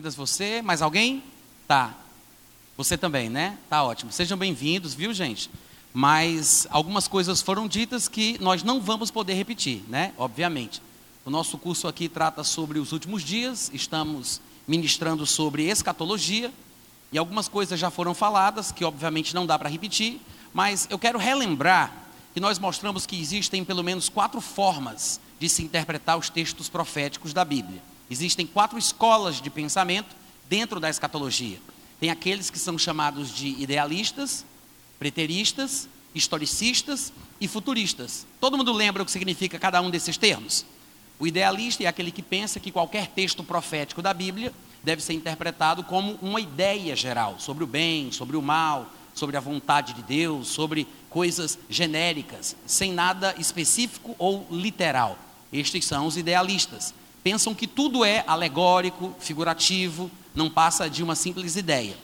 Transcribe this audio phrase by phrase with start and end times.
[0.00, 1.22] Apenas você, mais alguém?
[1.68, 1.94] Tá.
[2.74, 3.58] Você também, né?
[3.68, 4.10] Tá ótimo.
[4.10, 5.50] Sejam bem-vindos, viu, gente?
[5.92, 10.14] Mas algumas coisas foram ditas que nós não vamos poder repetir, né?
[10.16, 10.80] Obviamente.
[11.22, 16.50] O nosso curso aqui trata sobre os últimos dias, estamos ministrando sobre escatologia,
[17.12, 20.18] e algumas coisas já foram faladas, que obviamente não dá para repetir,
[20.54, 21.92] mas eu quero relembrar
[22.32, 27.34] que nós mostramos que existem pelo menos quatro formas de se interpretar os textos proféticos
[27.34, 27.89] da Bíblia.
[28.10, 30.16] Existem quatro escolas de pensamento
[30.48, 31.58] dentro da escatologia.
[32.00, 34.44] Tem aqueles que são chamados de idealistas,
[34.98, 38.26] preteristas, historicistas e futuristas.
[38.40, 40.66] Todo mundo lembra o que significa cada um desses termos?
[41.18, 45.84] O idealista é aquele que pensa que qualquer texto profético da Bíblia deve ser interpretado
[45.84, 50.48] como uma ideia geral sobre o bem, sobre o mal, sobre a vontade de Deus,
[50.48, 55.18] sobre coisas genéricas, sem nada específico ou literal.
[55.52, 56.94] Estes são os idealistas.
[57.22, 61.96] Pensam que tudo é alegórico, figurativo, não passa de uma simples ideia.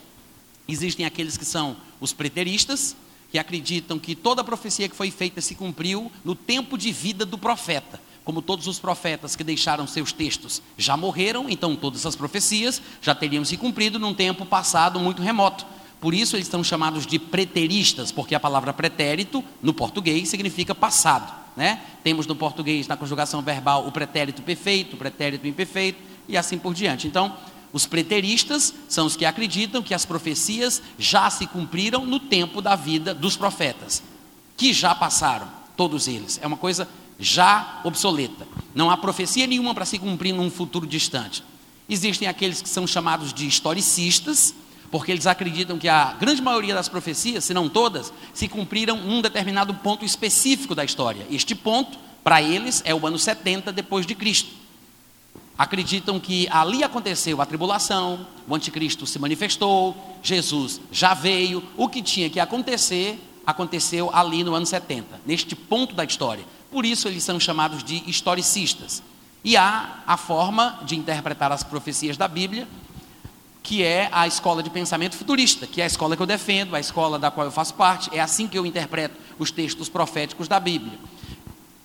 [0.67, 2.95] Existem aqueles que são os preteristas,
[3.31, 7.25] que acreditam que toda a profecia que foi feita se cumpriu no tempo de vida
[7.25, 7.99] do profeta.
[8.23, 13.15] Como todos os profetas que deixaram seus textos já morreram, então todas as profecias já
[13.15, 15.65] teriam se cumprido num tempo passado muito remoto.
[15.99, 21.46] Por isso eles são chamados de preteristas, porque a palavra pretérito no português significa passado.
[21.57, 21.81] Né?
[22.03, 26.71] Temos no português, na conjugação verbal, o pretérito perfeito, o pretérito imperfeito e assim por
[26.71, 27.07] diante.
[27.07, 27.35] Então,
[27.73, 32.75] os preteristas são os que acreditam que as profecias já se cumpriram no tempo da
[32.75, 34.03] vida dos profetas,
[34.55, 36.39] que já passaram, todos eles.
[36.43, 36.87] É uma coisa
[37.19, 38.47] já obsoleta.
[38.75, 41.43] Não há profecia nenhuma para se cumprir num futuro distante.
[41.89, 44.53] Existem aqueles que são chamados de historicistas,
[44.89, 49.21] porque eles acreditam que a grande maioria das profecias, se não todas, se cumpriram num
[49.21, 51.25] determinado ponto específico da história.
[51.29, 54.49] Este ponto, para eles, é o ano 70 depois de Cristo.
[55.57, 62.01] Acreditam que ali aconteceu a tribulação, o anticristo se manifestou, Jesus já veio, o que
[62.01, 66.45] tinha que acontecer, aconteceu ali no ano 70, neste ponto da história.
[66.71, 69.01] Por isso eles são chamados de historicistas.
[69.43, 72.67] E há a forma de interpretar as profecias da Bíblia
[73.67, 76.79] que é a escola de pensamento futurista, que é a escola que eu defendo, a
[76.79, 80.57] escola da qual eu faço parte, é assim que eu interpreto os textos proféticos da
[80.57, 80.97] Bíblia.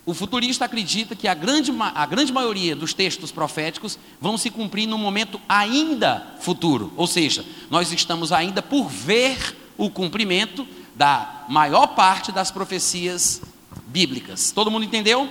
[0.06, 4.86] O futurista acredita que a grande, a grande maioria dos textos proféticos vão se cumprir
[4.86, 10.64] no momento ainda futuro, ou seja, nós estamos ainda por ver o cumprimento
[10.94, 13.42] da maior parte das profecias
[13.88, 14.52] bíblicas.
[14.52, 15.28] Todo mundo entendeu?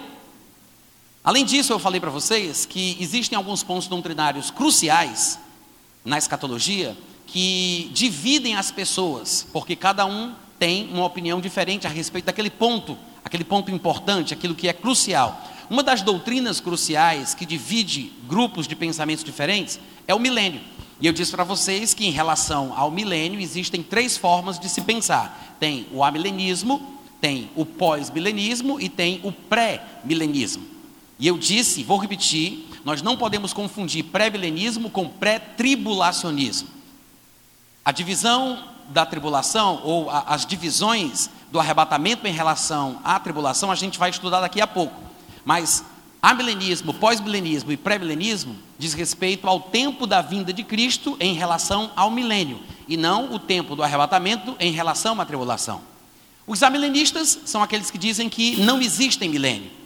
[1.23, 5.39] Além disso, eu falei para vocês que existem alguns pontos doutrinários cruciais
[6.03, 6.95] na escatologia
[7.27, 12.97] que dividem as pessoas, porque cada um tem uma opinião diferente a respeito daquele ponto,
[13.23, 15.41] aquele ponto importante, aquilo que é crucial.
[15.69, 20.61] Uma das doutrinas cruciais que divide grupos de pensamentos diferentes é o milênio.
[20.99, 24.81] E eu disse para vocês que em relação ao milênio existem três formas de se
[24.81, 30.63] pensar: tem o amilenismo, tem o pós-milenismo e tem o pré-milenismo.
[31.17, 36.67] E eu disse, vou repetir, nós não podemos confundir pré-milenismo com pré-tribulacionismo.
[37.83, 43.75] A divisão da tribulação, ou a, as divisões do arrebatamento em relação à tribulação, a
[43.75, 44.95] gente vai estudar daqui a pouco.
[45.43, 45.83] Mas
[46.21, 52.11] amilenismo, pós-milenismo e pré-milenismo diz respeito ao tempo da vinda de Cristo em relação ao
[52.11, 55.81] milênio, e não o tempo do arrebatamento em relação à tribulação.
[56.45, 59.80] Os amilenistas são aqueles que dizem que não existem milênio.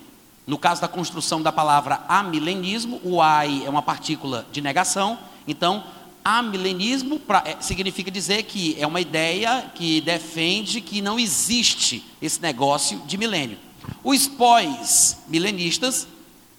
[0.47, 5.17] No caso da construção da palavra amilenismo, o ai é uma partícula de negação,
[5.47, 5.83] então
[6.23, 12.41] amilenismo pra, é, significa dizer que é uma ideia que defende que não existe esse
[12.41, 13.59] negócio de milênio.
[14.03, 16.07] Os pós-milenistas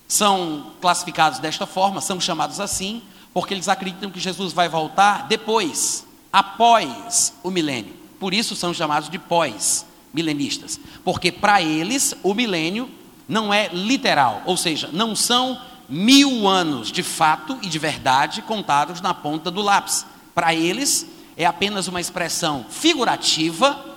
[0.07, 3.03] são classificados desta forma, são chamados assim,
[3.35, 7.95] porque eles acreditam que Jesus vai voltar depois, após o milênio.
[8.21, 12.89] Por isso são chamados de pós-milenistas, porque para eles o milênio
[13.29, 19.01] não é literal, ou seja, não são mil anos de fato e de verdade contados
[19.01, 20.07] na ponta do lápis.
[20.35, 21.07] Para eles,
[21.37, 23.97] é apenas uma expressão figurativa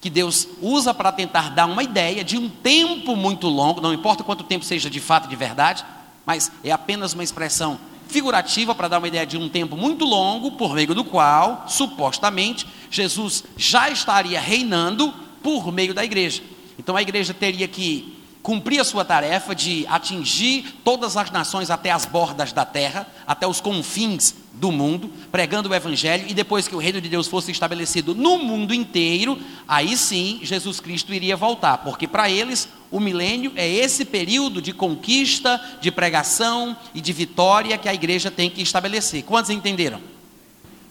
[0.00, 4.22] que Deus usa para tentar dar uma ideia de um tempo muito longo, não importa
[4.22, 5.84] quanto tempo seja de fato e de verdade,
[6.24, 10.52] mas é apenas uma expressão figurativa para dar uma ideia de um tempo muito longo,
[10.52, 15.12] por meio do qual, supostamente, Jesus já estaria reinando
[15.42, 16.42] por meio da igreja.
[16.78, 21.90] Então a igreja teria que cumprir a sua tarefa de atingir todas as nações até
[21.90, 26.74] as bordas da terra, até os confins do mundo, pregando o evangelho, e depois que
[26.74, 31.78] o reino de Deus fosse estabelecido no mundo inteiro, aí sim Jesus Cristo iria voltar,
[31.78, 37.78] porque para eles o milênio é esse período de conquista, de pregação e de vitória
[37.78, 39.22] que a igreja tem que estabelecer.
[39.22, 40.00] Quantos entenderam?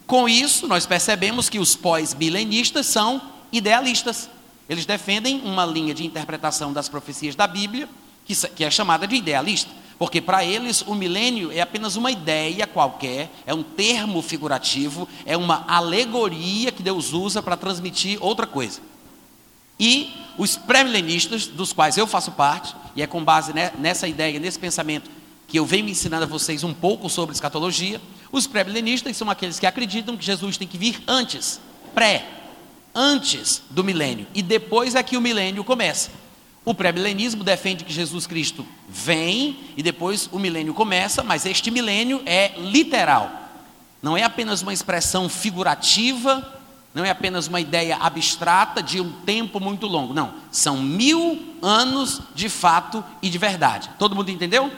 [0.05, 3.21] Com isso, nós percebemos que os pós-milenistas são
[3.51, 4.29] idealistas.
[4.69, 7.87] Eles defendem uma linha de interpretação das profecias da Bíblia,
[8.55, 13.31] que é chamada de idealista, porque para eles o milênio é apenas uma ideia qualquer,
[13.45, 18.79] é um termo figurativo, é uma alegoria que Deus usa para transmitir outra coisa.
[19.79, 24.59] E os pré-milenistas, dos quais eu faço parte, e é com base nessa ideia, nesse
[24.59, 25.09] pensamento,
[25.47, 29.65] que eu venho ensinando a vocês um pouco sobre escatologia, os pré-milenistas são aqueles que
[29.65, 31.59] acreditam que Jesus tem que vir antes,
[31.95, 32.36] pré,
[32.97, 36.09] antes do milênio, e depois é que o milênio começa.
[36.65, 42.21] O pré-milenismo defende que Jesus Cristo vem e depois o milênio começa, mas este milênio
[42.25, 43.31] é literal.
[44.01, 46.55] Não é apenas uma expressão figurativa,
[46.93, 50.13] não é apenas uma ideia abstrata de um tempo muito longo.
[50.13, 53.89] Não, são mil anos de fato e de verdade.
[53.97, 54.71] Todo mundo entendeu?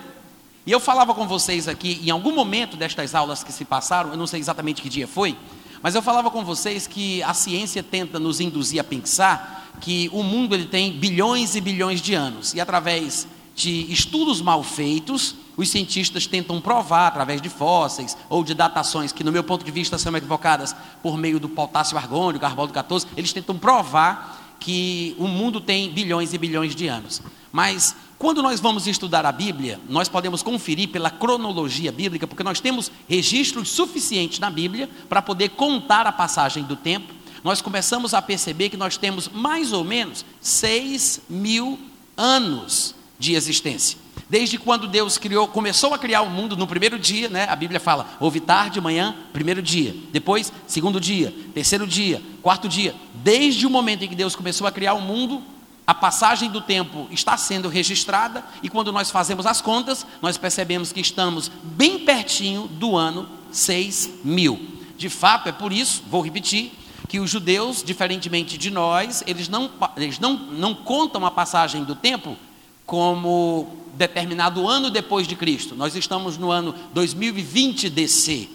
[0.66, 4.18] E eu falava com vocês aqui, em algum momento destas aulas que se passaram, eu
[4.18, 5.36] não sei exatamente que dia foi,
[5.82, 10.24] mas eu falava com vocês que a ciência tenta nos induzir a pensar que o
[10.24, 15.70] mundo ele tem bilhões e bilhões de anos e através de estudos mal feitos, os
[15.70, 19.98] cientistas tentam provar através de fósseis ou de datações que no meu ponto de vista
[19.98, 20.74] são equivocadas
[21.04, 26.34] por meio do potássio argônio, carbono 14, eles tentam provar que o mundo tem bilhões
[26.34, 27.22] e bilhões de anos.
[27.52, 32.60] Mas quando nós vamos estudar a Bíblia, nós podemos conferir pela cronologia bíblica, porque nós
[32.60, 37.14] temos registros suficientes na Bíblia para poder contar a passagem do tempo.
[37.46, 41.80] Nós começamos a perceber que nós temos mais ou menos seis mil
[42.18, 43.98] anos de existência.
[44.30, 47.48] Desde quando Deus criou, começou a criar o mundo no primeiro dia, né?
[47.50, 49.96] A Bíblia fala: houve tarde, manhã, primeiro dia.
[50.12, 52.94] Depois, segundo dia, terceiro dia, quarto dia.
[53.14, 55.42] Desde o momento em que Deus começou a criar o mundo,
[55.90, 60.92] a passagem do tempo está sendo registrada e quando nós fazemos as contas, nós percebemos
[60.92, 64.68] que estamos bem pertinho do ano 6000.
[64.96, 66.74] De fato, é por isso, vou repetir,
[67.08, 71.96] que os judeus, diferentemente de nós, eles não, eles não, não contam a passagem do
[71.96, 72.38] tempo
[72.86, 75.76] como determinado ano depois de Cristo.
[75.76, 78.48] Nós estamos no ano 2020 DC.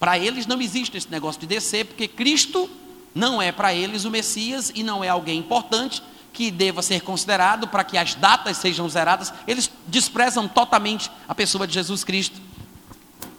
[0.00, 2.66] Para eles não existe esse negócio de DC, porque Cristo
[3.14, 6.02] não é para eles o Messias e não é alguém importante,
[6.32, 11.66] que deva ser considerado para que as datas sejam zeradas, eles desprezam totalmente a pessoa
[11.66, 12.40] de Jesus Cristo.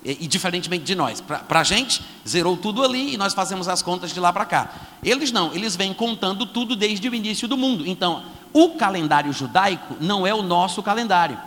[0.05, 3.81] E, e diferentemente de nós, para a gente, zerou tudo ali e nós fazemos as
[3.81, 4.73] contas de lá para cá.
[5.03, 7.87] Eles não, eles vêm contando tudo desde o início do mundo.
[7.87, 11.39] Então, o calendário judaico não é o nosso calendário.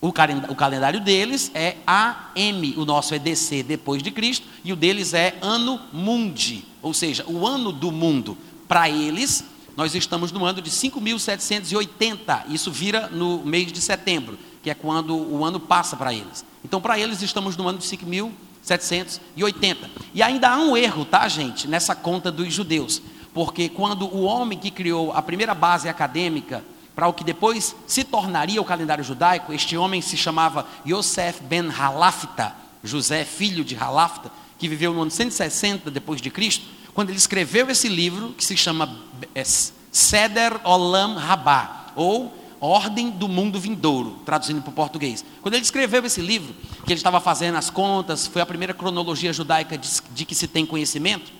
[0.00, 4.76] O, o calendário deles é AM, o nosso é DC depois de Cristo, e o
[4.76, 8.36] deles é ano mundi, ou seja, o ano do mundo.
[8.68, 9.44] Para eles,
[9.76, 15.14] nós estamos no ano de 5.780, isso vira no mês de setembro, que é quando
[15.14, 16.44] o ano passa para eles.
[16.64, 19.76] Então, para eles, estamos no ano de 5.780.
[20.14, 23.02] E ainda há um erro, tá, gente, nessa conta dos judeus,
[23.34, 26.64] porque quando o homem que criou a primeira base acadêmica
[26.94, 31.70] para o que depois se tornaria o calendário judaico, este homem se chamava Yosef ben
[31.70, 36.64] Halafta, José, filho de Halafta, que viveu no ano 160 depois de Cristo,
[36.96, 38.98] quando ele escreveu esse livro, que se chama
[39.34, 45.22] é, Seder Olam Rabá, ou Ordem do Mundo Vindouro, traduzindo para o português.
[45.42, 46.54] Quando ele escreveu esse livro,
[46.86, 50.48] que ele estava fazendo as contas, foi a primeira cronologia judaica de, de que se
[50.48, 51.30] tem conhecimento,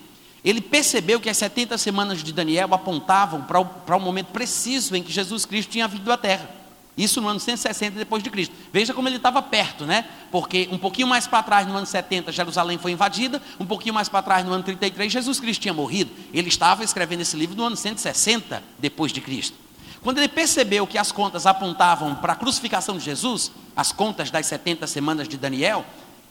[0.45, 4.95] ele percebeu que as 70 semanas de Daniel apontavam para o, para o momento preciso
[4.95, 6.51] em que Jesus Cristo tinha vindo à Terra.
[6.97, 8.55] Isso no ano 160 depois de Cristo.
[8.73, 10.07] Veja como ele estava perto, né?
[10.31, 14.09] Porque um pouquinho mais para trás, no ano 70, Jerusalém foi invadida, um pouquinho mais
[14.09, 16.11] para trás, no ano 33, Jesus Cristo tinha morrido.
[16.33, 19.67] Ele estava escrevendo esse livro no ano 160 depois de Cristo.
[20.03, 24.47] Quando ele percebeu que as contas apontavam para a crucificação de Jesus, as contas das
[24.47, 25.85] 70 semanas de Daniel,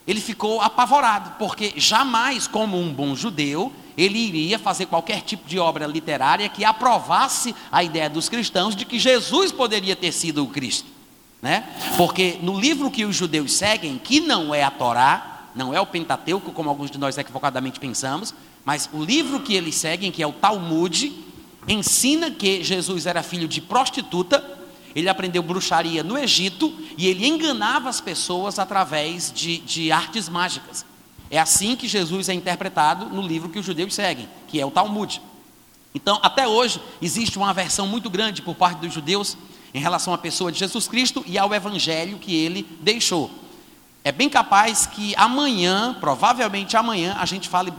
[0.07, 5.57] ele ficou apavorado, porque jamais, como um bom judeu, ele iria fazer qualquer tipo de
[5.57, 10.47] obra literária que aprovasse a ideia dos cristãos de que Jesus poderia ter sido o
[10.47, 10.87] Cristo.
[11.41, 11.63] Né?
[11.97, 15.85] Porque no livro que os judeus seguem, que não é a Torá, não é o
[15.85, 18.33] Pentateuco, como alguns de nós equivocadamente pensamos,
[18.63, 21.13] mas o livro que eles seguem, que é o Talmud,
[21.67, 24.43] ensina que Jesus era filho de prostituta,
[24.95, 30.85] ele aprendeu bruxaria no Egito e ele enganava as pessoas através de, de artes mágicas.
[31.29, 34.71] É assim que Jesus é interpretado no livro que os judeus seguem, que é o
[34.71, 35.21] Talmud.
[35.93, 39.37] Então, até hoje, existe uma aversão muito grande por parte dos judeus
[39.73, 43.29] em relação à pessoa de Jesus Cristo e ao evangelho que ele deixou.
[44.03, 47.73] É bem capaz que amanhã, provavelmente amanhã, a gente fale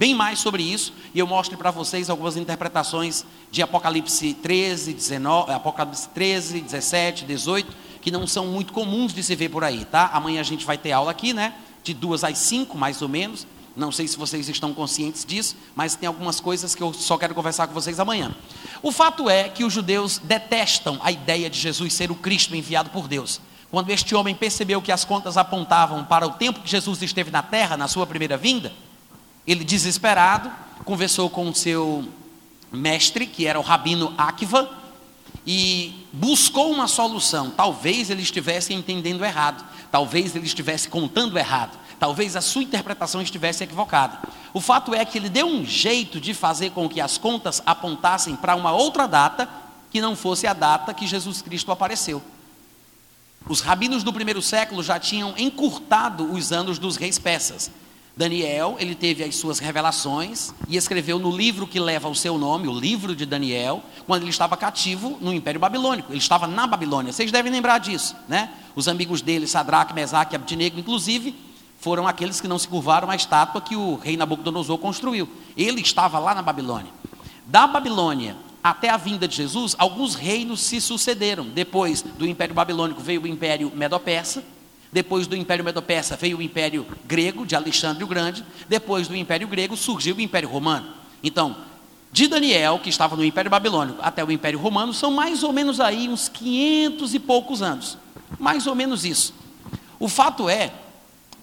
[0.00, 5.52] bem mais sobre isso e eu mostre para vocês algumas interpretações de Apocalipse 13, 19,
[5.52, 10.08] Apocalipse 13, 17, 18, que não são muito comuns de se ver por aí, tá?
[10.14, 11.52] Amanhã a gente vai ter aula aqui, né?
[11.84, 13.46] De duas às cinco, mais ou menos.
[13.76, 17.34] Não sei se vocês estão conscientes disso, mas tem algumas coisas que eu só quero
[17.34, 18.34] conversar com vocês amanhã.
[18.82, 22.88] O fato é que os judeus detestam a ideia de Jesus ser o Cristo enviado
[22.88, 23.38] por Deus.
[23.70, 27.42] Quando este homem percebeu que as contas apontavam para o tempo que Jesus esteve na
[27.42, 28.72] terra, na sua primeira vinda,
[29.46, 30.50] ele, desesperado,
[30.84, 32.06] conversou com o seu
[32.72, 34.70] mestre, que era o rabino Akiva,
[35.46, 37.50] e buscou uma solução.
[37.50, 43.64] Talvez ele estivesse entendendo errado, talvez ele estivesse contando errado, talvez a sua interpretação estivesse
[43.64, 44.18] equivocada.
[44.52, 48.36] O fato é que ele deu um jeito de fazer com que as contas apontassem
[48.36, 49.48] para uma outra data
[49.90, 52.22] que não fosse a data que Jesus Cristo apareceu.
[53.48, 57.70] Os rabinos do primeiro século já tinham encurtado os anos dos reis persas.
[58.16, 62.68] Daniel, ele teve as suas revelações e escreveu no livro que leva o seu nome,
[62.68, 66.12] o livro de Daniel, quando ele estava cativo no Império Babilônico.
[66.12, 67.12] Ele estava na Babilônia.
[67.12, 68.50] Vocês devem lembrar disso, né?
[68.74, 71.34] Os amigos dele, Sadraque, Mesaque e Abdinego, inclusive,
[71.78, 75.28] foram aqueles que não se curvaram à estátua que o rei Nabucodonosor construiu.
[75.56, 76.92] Ele estava lá na Babilônia.
[77.46, 81.46] Da Babilônia até a vinda de Jesus, alguns reinos se sucederam.
[81.46, 84.44] Depois do Império Babilônico veio o Império Medo-Persa,
[84.92, 88.44] depois do Império Medo-Persa veio o Império Grego, de Alexandre o Grande.
[88.68, 90.88] Depois do Império Grego surgiu o Império Romano.
[91.22, 91.56] Então,
[92.12, 95.78] de Daniel, que estava no Império Babilônico, até o Império Romano, são mais ou menos
[95.78, 97.96] aí uns 500 e poucos anos.
[98.38, 99.32] Mais ou menos isso.
[99.98, 100.72] O fato é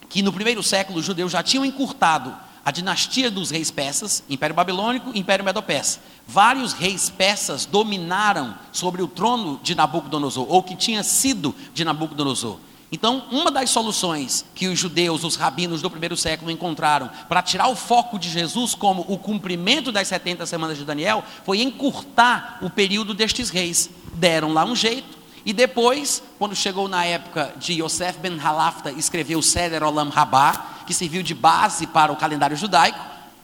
[0.10, 2.36] que no primeiro século os judeus já tinham encurtado
[2.66, 6.01] a dinastia dos reis persas, Império Babilônico, Império Medo-Persa.
[6.27, 12.60] Vários reis persas dominaram sobre o trono de Nabucodonosor, ou que tinha sido de Nabucodonosor.
[12.89, 17.67] Então, uma das soluções que os judeus, os rabinos do primeiro século encontraram para tirar
[17.67, 22.70] o foco de Jesus como o cumprimento das 70 semanas de Daniel foi encurtar o
[22.70, 23.89] período destes reis.
[24.13, 29.36] Deram lá um jeito, e depois, quando chegou na época de Yosef ben Halafta escrever
[29.36, 33.00] o Seder Olam Rabbah, que serviu de base para o calendário judaico,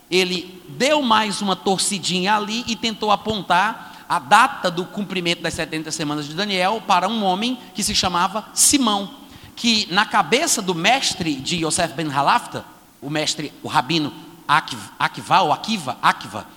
[0.09, 5.91] ele deu mais uma torcidinha ali e tentou apontar a data do cumprimento das 70
[5.91, 9.22] semanas de Daniel para um homem que se chamava Simão
[9.55, 12.65] que na cabeça do mestre de Yosef ben Halafta,
[13.01, 14.13] o mestre, o rabino
[14.47, 16.47] Akiva ou Akiva, Akiva,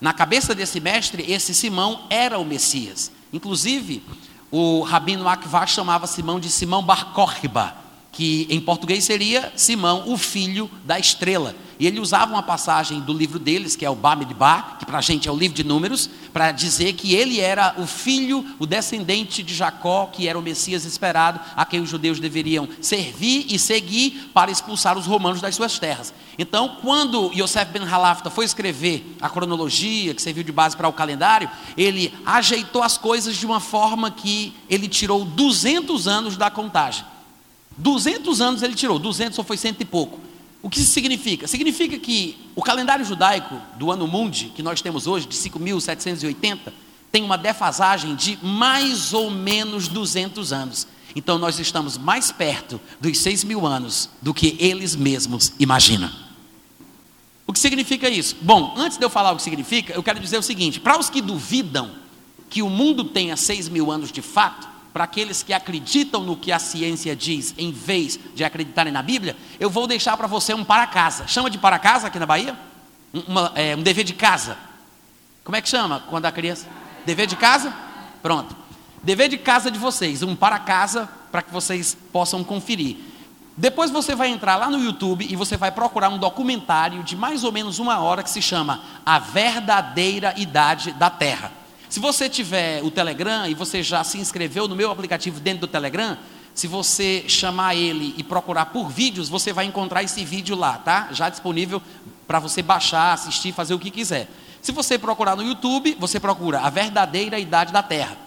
[0.00, 3.10] na cabeça desse mestre, esse Simão era o Messias.
[3.32, 4.02] Inclusive,
[4.50, 7.74] o rabino Akiva chamava Simão de Simão Bar Kokhba,
[8.12, 11.54] que em português seria Simão, o filho da estrela.
[11.86, 15.28] Ele usava uma passagem do livro deles, que é o Bamidbar, que para a gente
[15.28, 19.54] é o livro de números, para dizer que ele era o filho, o descendente de
[19.54, 24.50] Jacó, que era o Messias esperado, a quem os judeus deveriam servir e seguir para
[24.50, 26.12] expulsar os romanos das suas terras.
[26.38, 30.92] Então, quando Yosef ben Halafta foi escrever a cronologia, que serviu de base para o
[30.92, 37.04] calendário, ele ajeitou as coisas de uma forma que ele tirou 200 anos da contagem.
[37.76, 40.20] 200 anos ele tirou, 200 só foi cento e pouco.
[40.64, 41.46] O que isso significa?
[41.46, 46.72] Significa que o calendário judaico do ano mundi, que nós temos hoje, de 5.780,
[47.12, 50.86] tem uma defasagem de mais ou menos 200 anos.
[51.14, 56.10] Então nós estamos mais perto dos 6 mil anos do que eles mesmos imaginam.
[57.46, 58.34] O que significa isso?
[58.40, 61.10] Bom, antes de eu falar o que significa, eu quero dizer o seguinte: para os
[61.10, 61.90] que duvidam
[62.48, 66.52] que o mundo tenha 6 mil anos de fato, para aqueles que acreditam no que
[66.52, 70.64] a ciência diz, em vez de acreditarem na Bíblia, eu vou deixar para você um
[70.64, 71.26] para casa.
[71.26, 72.56] Chama de para casa aqui na Bahia?
[73.12, 74.56] Uma, é, um dever de casa.
[75.42, 76.68] Como é que chama quando a criança?
[77.04, 77.74] Dever de casa?
[78.22, 78.54] Pronto.
[79.02, 82.96] Dever de casa de vocês, um para casa, para que vocês possam conferir.
[83.56, 87.42] Depois você vai entrar lá no YouTube e você vai procurar um documentário de mais
[87.42, 91.63] ou menos uma hora que se chama A Verdadeira Idade da Terra.
[91.94, 95.68] Se você tiver o Telegram e você já se inscreveu no meu aplicativo dentro do
[95.68, 96.18] Telegram,
[96.52, 101.10] se você chamar ele e procurar por vídeos, você vai encontrar esse vídeo lá, tá?
[101.12, 101.80] Já disponível
[102.26, 104.28] para você baixar, assistir, fazer o que quiser.
[104.60, 108.18] Se você procurar no YouTube, você procura a verdadeira idade da Terra.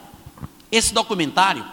[0.71, 1.65] Esse documentário,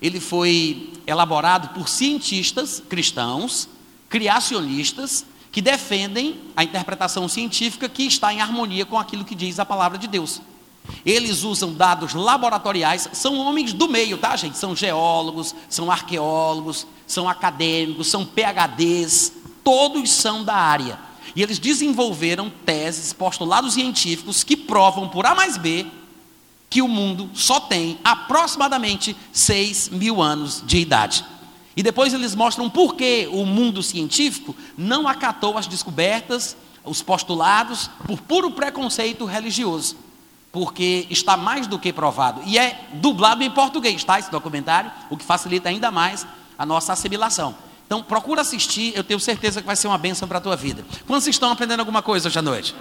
[0.00, 3.68] ele foi elaborado por cientistas cristãos,
[4.08, 9.66] criacionistas, que defendem a interpretação científica que está em harmonia com aquilo que diz a
[9.66, 10.40] palavra de Deus.
[11.04, 14.58] Eles usam dados laboratoriais, são homens do meio, tá, gente?
[14.58, 19.32] São geólogos, são arqueólogos, são acadêmicos, são PhDs,
[19.64, 20.98] todos são da área.
[21.34, 25.86] E eles desenvolveram teses, postulados científicos que provam por A mais B
[26.70, 31.24] que o mundo só tem aproximadamente 6 mil anos de idade.
[31.76, 37.90] E depois eles mostram por que o mundo científico não acatou as descobertas, os postulados,
[38.06, 39.96] por puro preconceito religioso.
[40.52, 42.42] Porque está mais do que provado.
[42.44, 44.18] E é dublado em português, tá?
[44.18, 46.26] Esse documentário, o que facilita ainda mais
[46.58, 47.54] a nossa assimilação.
[47.86, 50.84] Então, procura assistir, eu tenho certeza que vai ser uma bênção para a tua vida.
[51.06, 52.74] Quantos estão aprendendo alguma coisa hoje à noite?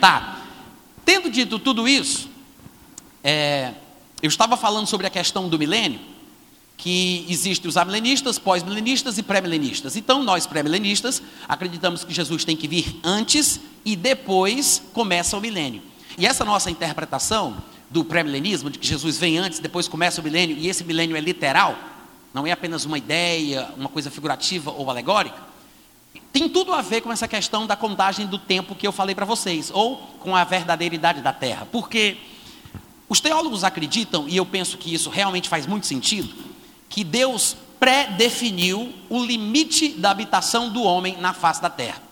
[0.00, 0.38] Tá.
[1.04, 2.30] Tendo dito tudo isso,
[3.22, 3.74] é,
[4.22, 6.00] eu estava falando sobre a questão do milênio,
[6.76, 9.96] que existem os amilenistas, pós-milenistas e pré-milenistas.
[9.96, 15.82] Então, nós pré-milenistas acreditamos que Jesus tem que vir antes e depois começa o milênio.
[16.16, 17.56] E essa nossa interpretação
[17.90, 21.20] do pré-milenismo, de que Jesus vem antes, depois começa o milênio, e esse milênio é
[21.20, 21.76] literal,
[22.32, 25.36] não é apenas uma ideia, uma coisa figurativa ou alegórica,
[26.32, 29.24] tem tudo a ver com essa questão da contagem do tempo que eu falei para
[29.24, 31.66] vocês, ou com a verdadeira idade da Terra.
[31.70, 32.16] Porque
[33.08, 36.34] os teólogos acreditam, e eu penso que isso realmente faz muito sentido,
[36.88, 42.02] que Deus pré-definiu o limite da habitação do homem na face da terra.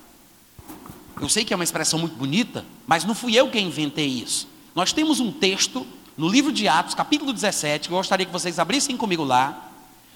[1.21, 4.49] Eu sei que é uma expressão muito bonita, mas não fui eu quem inventei isso.
[4.75, 8.59] Nós temos um texto no livro de Atos, capítulo 17, que eu gostaria que vocês
[8.59, 9.71] abrissem comigo lá,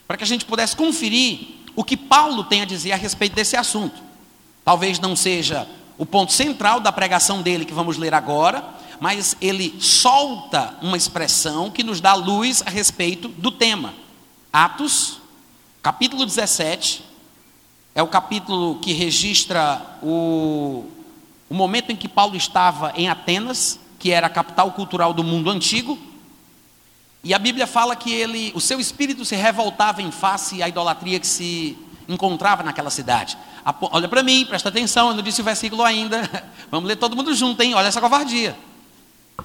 [0.07, 1.41] para que a gente pudesse conferir
[1.75, 4.03] o que Paulo tem a dizer a respeito desse assunto.
[4.65, 8.65] Talvez não seja o ponto central da pregação dele que vamos ler agora,
[9.01, 13.95] mas ele solta uma expressão que nos dá luz a respeito do tema.
[14.53, 15.19] Atos,
[15.83, 17.05] capítulo 17,
[17.97, 20.85] é o capítulo que registra o,
[21.49, 25.49] o momento em que Paulo estava em Atenas, que era a capital cultural do mundo
[25.49, 25.99] antigo.
[27.25, 31.19] E a Bíblia fala que ele, o seu espírito se revoltava em face à idolatria
[31.19, 33.39] que se encontrava naquela cidade.
[33.81, 36.21] Olha para mim, presta atenção, eu não disse o versículo ainda.
[36.71, 37.75] Vamos ler todo mundo junto, hein?
[37.75, 38.55] Olha essa covardia.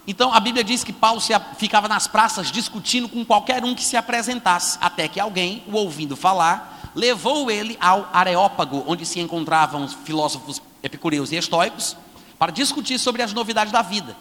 [0.05, 3.83] Então a Bíblia diz que Paulo se, ficava nas praças discutindo com qualquer um que
[3.83, 9.83] se apresentasse, até que alguém, o ouvindo falar, levou ele ao Areópago, onde se encontravam
[9.83, 11.95] os filósofos epicureus e estoicos,
[12.37, 14.15] para discutir sobre as novidades da vida.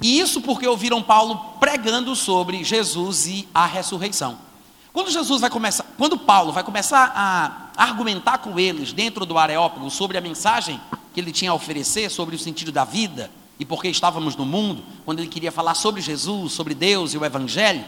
[0.00, 4.38] E isso porque ouviram Paulo pregando sobre Jesus e a ressurreição.
[4.92, 9.90] Quando Jesus vai começar, quando Paulo vai começar a argumentar com eles dentro do Areópago
[9.90, 10.80] sobre a mensagem
[11.12, 14.82] que ele tinha a oferecer sobre o sentido da vida, e porque estávamos no mundo,
[15.04, 17.84] quando ele queria falar sobre Jesus, sobre Deus e o Evangelho,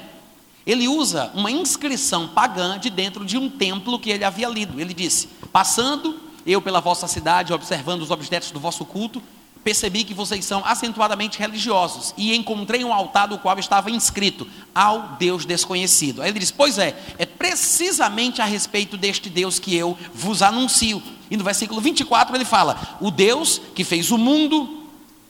[0.66, 4.80] ele usa uma inscrição pagã de dentro de um templo que ele havia lido.
[4.80, 9.22] Ele disse: Passando eu pela vossa cidade, observando os objetos do vosso culto,
[9.62, 15.16] percebi que vocês são acentuadamente religiosos e encontrei um altar do qual estava inscrito ao
[15.18, 16.22] Deus desconhecido.
[16.22, 21.02] Aí ele diz: Pois é, é precisamente a respeito deste Deus que eu vos anuncio.
[21.30, 24.77] E no versículo 24 ele fala: O Deus que fez o mundo,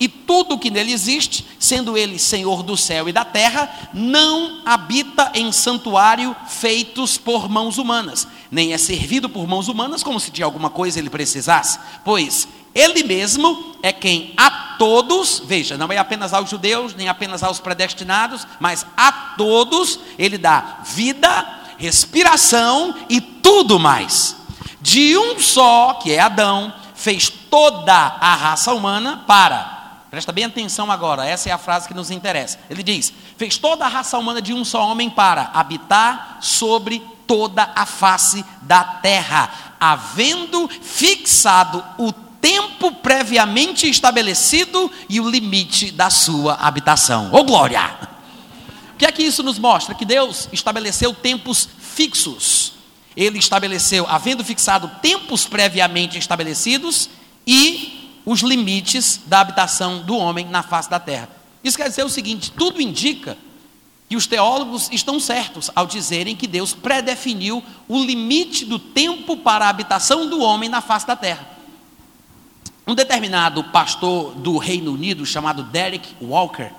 [0.01, 4.61] e tudo o que nele existe, sendo ele Senhor do céu e da terra, não
[4.65, 10.31] habita em santuário feitos por mãos humanas, nem é servido por mãos humanas como se
[10.31, 15.99] de alguma coisa ele precisasse, pois ele mesmo é quem a todos, veja, não é
[15.99, 21.45] apenas aos judeus, nem apenas aos predestinados, mas a todos ele dá vida,
[21.77, 24.37] respiração e tudo mais.
[24.81, 29.78] De um só, que é Adão, fez toda a raça humana para
[30.11, 32.59] Presta bem atenção agora, essa é a frase que nos interessa.
[32.71, 37.71] Ele diz: Fez toda a raça humana de um só homem para habitar sobre toda
[37.75, 46.55] a face da terra, havendo fixado o tempo previamente estabelecido e o limite da sua
[46.55, 47.31] habitação.
[47.31, 47.99] Ô oh, glória!
[48.95, 49.95] O que é que isso nos mostra?
[49.95, 52.73] Que Deus estabeleceu tempos fixos.
[53.15, 57.11] Ele estabeleceu, havendo fixado tempos previamente estabelecidos
[57.47, 61.31] e os limites da habitação do homem na face da terra.
[61.65, 63.39] Isso quer dizer o seguinte: tudo indica
[64.07, 69.65] que os teólogos estão certos ao dizerem que Deus predefiniu o limite do tempo para
[69.65, 71.49] a habitação do homem na face da terra.
[72.87, 76.71] Um determinado pastor do Reino Unido, chamado Derek Walker,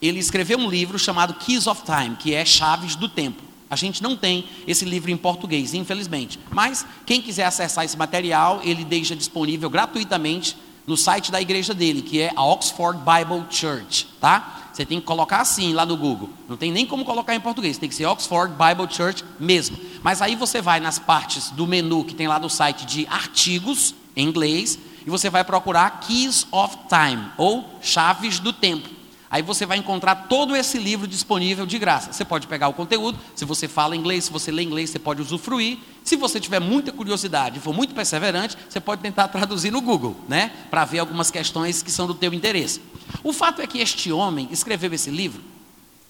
[0.00, 3.42] ele escreveu um livro chamado Keys of Time, que é Chaves do Tempo.
[3.72, 6.38] A gente não tem esse livro em português, infelizmente.
[6.50, 12.02] Mas quem quiser acessar esse material, ele deixa disponível gratuitamente no site da igreja dele,
[12.02, 14.68] que é a Oxford Bible Church, tá?
[14.70, 16.28] Você tem que colocar assim lá no Google.
[16.46, 19.78] Não tem nem como colocar em português, tem que ser Oxford Bible Church mesmo.
[20.02, 23.94] Mas aí você vai nas partes do menu que tem lá no site de artigos
[24.14, 29.00] em inglês e você vai procurar Keys of Time ou Chaves do Tempo.
[29.32, 32.12] Aí você vai encontrar todo esse livro disponível de graça.
[32.12, 35.22] Você pode pegar o conteúdo, se você fala inglês, se você lê inglês, você pode
[35.22, 35.78] usufruir.
[36.04, 40.14] Se você tiver muita curiosidade e for muito perseverante, você pode tentar traduzir no Google,
[40.28, 40.52] né?
[40.70, 42.82] Para ver algumas questões que são do teu interesse.
[43.24, 45.40] O fato é que este homem escreveu esse livro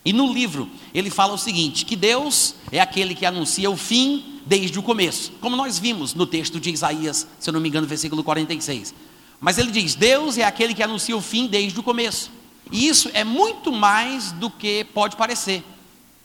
[0.05, 4.41] E no livro ele fala o seguinte: que Deus é aquele que anuncia o fim
[4.45, 7.87] desde o começo, como nós vimos no texto de Isaías, se eu não me engano,
[7.87, 8.93] versículo 46.
[9.41, 12.42] Mas ele diz: Deus é aquele que anuncia o fim desde o começo.
[12.73, 15.63] E isso é muito mais do que pode parecer.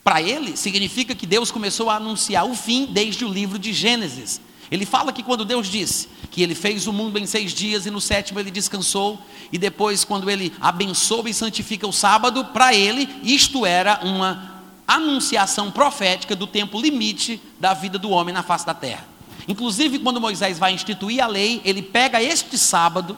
[0.03, 4.39] Para ele, significa que Deus começou a anunciar o fim desde o livro de Gênesis.
[4.71, 7.91] Ele fala que quando Deus disse que ele fez o mundo em seis dias e
[7.91, 9.19] no sétimo ele descansou,
[9.51, 15.69] e depois, quando ele abençoa e santifica o sábado, para ele, isto era uma anunciação
[15.69, 19.05] profética do tempo limite da vida do homem na face da terra.
[19.47, 23.17] Inclusive, quando Moisés vai instituir a lei, ele pega este sábado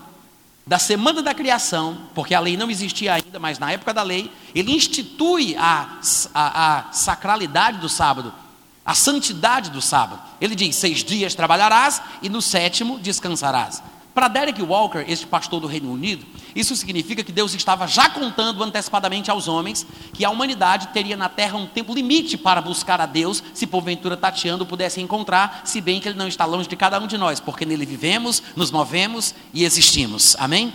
[0.69, 4.31] da semana da criação, porque a lei não existia ainda, mas na época da lei,
[4.53, 5.97] ele institui a,
[6.31, 8.31] a, a sacralidade do sábado,
[8.85, 10.21] a santidade do sábado.
[10.39, 13.81] Ele diz: seis dias trabalharás e no sétimo descansarás.
[14.19, 18.61] Para Derek Walker, este pastor do Reino Unido, isso significa que Deus estava já contando
[18.61, 23.05] antecipadamente aos homens que a humanidade teria na terra um tempo limite para buscar a
[23.05, 26.99] Deus, se porventura tateando pudesse encontrar, se bem que Ele não está longe de cada
[26.99, 30.35] um de nós, porque nele vivemos, nos movemos e existimos.
[30.37, 30.73] Amém?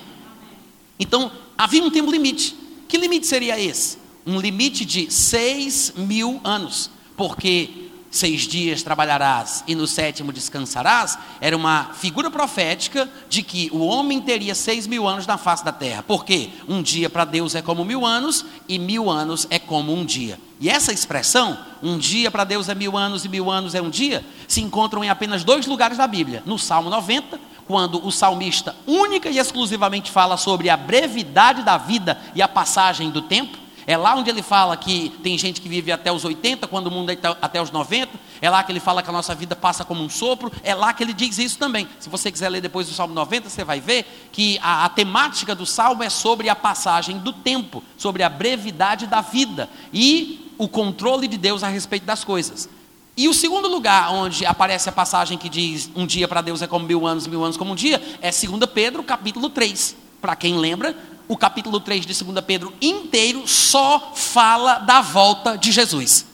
[0.98, 2.56] Então, havia um tempo limite.
[2.88, 3.98] Que limite seria esse?
[4.26, 7.83] Um limite de seis mil anos, porque
[8.14, 14.20] seis dias trabalharás e no sétimo descansarás, era uma figura profética de que o homem
[14.20, 16.04] teria seis mil anos na face da terra.
[16.06, 20.04] Porque um dia para Deus é como mil anos e mil anos é como um
[20.04, 20.38] dia.
[20.60, 23.90] E essa expressão, um dia para Deus é mil anos e mil anos é um
[23.90, 26.40] dia, se encontram em apenas dois lugares da Bíblia.
[26.46, 32.16] No Salmo 90, quando o salmista única e exclusivamente fala sobre a brevidade da vida
[32.32, 35.92] e a passagem do tempo, é lá onde ele fala que tem gente que vive
[35.92, 38.10] até os 80, quando o mundo é até os 90.
[38.40, 40.50] É lá que ele fala que a nossa vida passa como um sopro.
[40.62, 41.88] É lá que ele diz isso também.
[42.00, 45.54] Se você quiser ler depois do Salmo 90, você vai ver que a, a temática
[45.54, 50.68] do Salmo é sobre a passagem do tempo, sobre a brevidade da vida e o
[50.68, 52.68] controle de Deus a respeito das coisas.
[53.16, 56.66] E o segundo lugar onde aparece a passagem que diz um dia para Deus é
[56.66, 59.96] como mil anos, mil anos como um dia, é 2 Pedro, capítulo 3.
[60.20, 60.96] Para quem lembra,
[61.28, 66.26] o capítulo 3 de 2 Pedro inteiro só fala da volta de Jesus.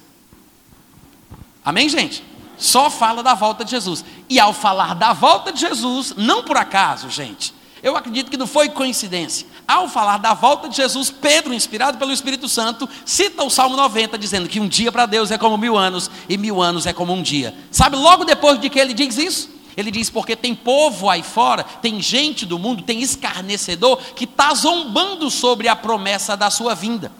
[1.64, 2.24] Amém, gente?
[2.57, 4.05] Só fala da volta de Jesus.
[4.29, 8.46] E ao falar da volta de Jesus, não por acaso, gente, eu acredito que não
[8.46, 9.46] foi coincidência.
[9.66, 14.18] Ao falar da volta de Jesus, Pedro, inspirado pelo Espírito Santo, cita o Salmo 90,
[14.18, 17.12] dizendo que um dia para Deus é como mil anos e mil anos é como
[17.12, 17.55] um dia.
[17.70, 19.60] Sabe logo depois de que ele diz isso?
[19.81, 24.55] Ele diz: porque tem povo aí fora, tem gente do mundo, tem escarnecedor que está
[24.55, 27.11] zombando sobre a promessa da sua vinda.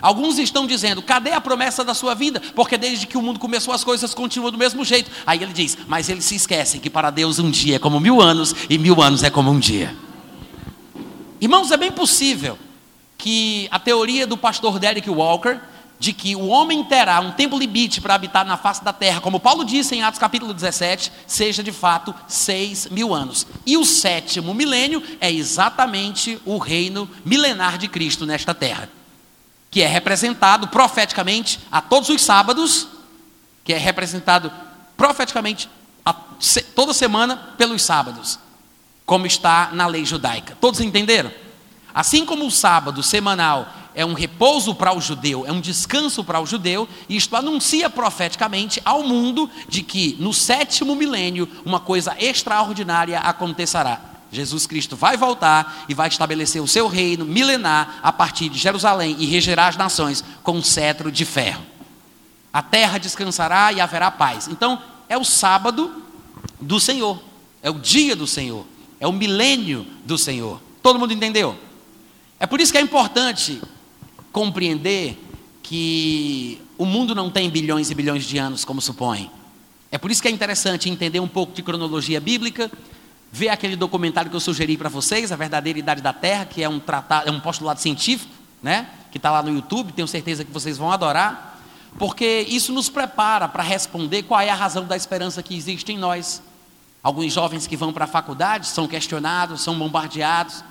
[0.00, 2.40] Alguns estão dizendo: cadê a promessa da sua vinda?
[2.54, 5.10] Porque desde que o mundo começou as coisas continuam do mesmo jeito.
[5.26, 8.20] Aí ele diz: mas eles se esquecem que para Deus um dia é como mil
[8.20, 9.94] anos e mil anos é como um dia.
[11.40, 12.58] Irmãos, é bem possível
[13.16, 15.60] que a teoria do pastor Derek Walker
[15.98, 19.40] de que o homem terá um tempo limite para habitar na face da terra, como
[19.40, 23.46] Paulo disse em Atos capítulo 17, seja de fato seis mil anos.
[23.66, 28.88] E o sétimo milênio é exatamente o reino milenar de Cristo nesta terra,
[29.70, 32.86] que é representado profeticamente a todos os sábados,
[33.64, 34.52] que é representado
[34.96, 35.68] profeticamente
[36.04, 36.12] a,
[36.74, 38.38] toda semana pelos sábados,
[39.04, 40.56] como está na lei judaica.
[40.60, 41.32] Todos entenderam?
[41.92, 43.66] Assim como o sábado semanal
[43.98, 47.90] é um repouso para o judeu, é um descanso para o judeu, e isto anuncia
[47.90, 54.00] profeticamente ao mundo de que no sétimo milênio uma coisa extraordinária acontecerá.
[54.30, 59.16] Jesus Cristo vai voltar e vai estabelecer o seu reino milenar a partir de Jerusalém
[59.18, 61.66] e regerá as nações com um cetro de ferro.
[62.52, 64.46] A terra descansará e haverá paz.
[64.46, 66.04] Então, é o sábado
[66.60, 67.20] do Senhor,
[67.60, 68.64] é o dia do Senhor,
[69.00, 70.62] é o milênio do Senhor.
[70.80, 71.58] Todo mundo entendeu?
[72.38, 73.60] É por isso que é importante
[74.38, 75.18] compreender
[75.64, 79.28] que o mundo não tem bilhões e bilhões de anos, como supõe.
[79.90, 82.70] É por isso que é interessante entender um pouco de cronologia bíblica,
[83.32, 86.68] ver aquele documentário que eu sugeri para vocês, A Verdadeira Idade da Terra, que é
[86.68, 88.88] um, tratado, é um postulado científico, né?
[89.10, 91.60] que está lá no YouTube, tenho certeza que vocês vão adorar,
[91.98, 95.98] porque isso nos prepara para responder qual é a razão da esperança que existe em
[95.98, 96.40] nós.
[97.02, 100.62] Alguns jovens que vão para a faculdade são questionados, são bombardeados,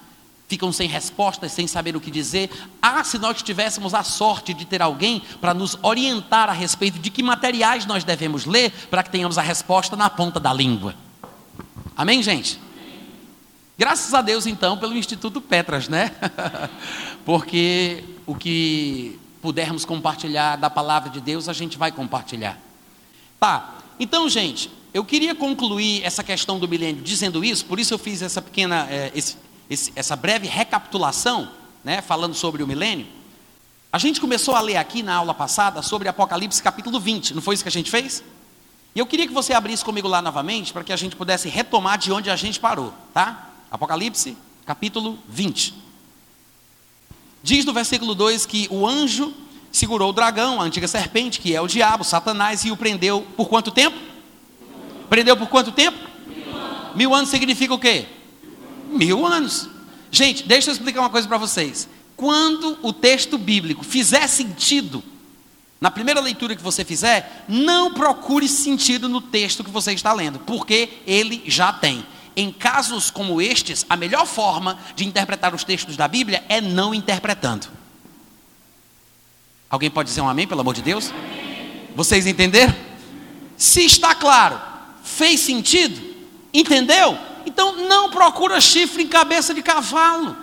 [0.48, 2.50] ficam sem respostas, sem saber o que dizer.
[2.82, 7.10] Ah, se nós tivéssemos a sorte de ter alguém para nos orientar a respeito de
[7.10, 10.96] que materiais nós devemos ler para que tenhamos a resposta na ponta da língua.
[11.96, 12.60] Amém, gente?
[13.78, 16.12] Graças a Deus, então, pelo Instituto Petras, né?
[17.26, 22.60] Porque o que pudermos compartilhar da palavra de Deus, a gente vai compartilhar.
[23.40, 28.00] Tá, então, gente, eu queria concluir essa questão do milênio dizendo isso, por isso eu
[28.00, 29.38] fiz essa pequena, é, esse,
[29.70, 31.50] esse, essa breve recapitulação,
[31.84, 33.08] né, falando sobre o milênio,
[33.92, 37.56] A gente começou a ler aqui na aula passada sobre Apocalipse capítulo 20, não foi
[37.56, 38.22] isso que a gente fez?
[38.94, 41.98] E eu queria que você abrisse comigo lá novamente para que a gente pudesse retomar
[41.98, 43.50] de onde a gente parou, tá?
[43.72, 45.74] Apocalipse capítulo 20.
[47.42, 49.34] Diz no versículo 2 que o anjo
[49.72, 53.48] segurou o dragão, a antiga serpente, que é o diabo, Satanás, e o prendeu por
[53.48, 53.98] quanto tempo?
[55.10, 55.98] Prendeu por quanto tempo?
[56.28, 58.06] Mil anos, Mil anos significa o quê?
[58.90, 59.70] Mil anos.
[60.12, 61.88] Gente, deixa eu explicar uma coisa para vocês.
[62.16, 65.04] Quando o texto bíblico fizer sentido,
[65.80, 70.40] na primeira leitura que você fizer, não procure sentido no texto que você está lendo,
[70.40, 72.04] porque ele já tem.
[72.36, 76.94] Em casos como estes, a melhor forma de interpretar os textos da Bíblia é não
[76.94, 77.68] interpretando.
[79.70, 81.12] Alguém pode dizer um amém, pelo amor de Deus?
[81.96, 82.74] Vocês entenderam?
[83.58, 84.60] Se está claro,
[85.04, 86.00] fez sentido,
[86.54, 87.18] entendeu?
[87.48, 90.36] Então não procura chifre em cabeça de cavalo.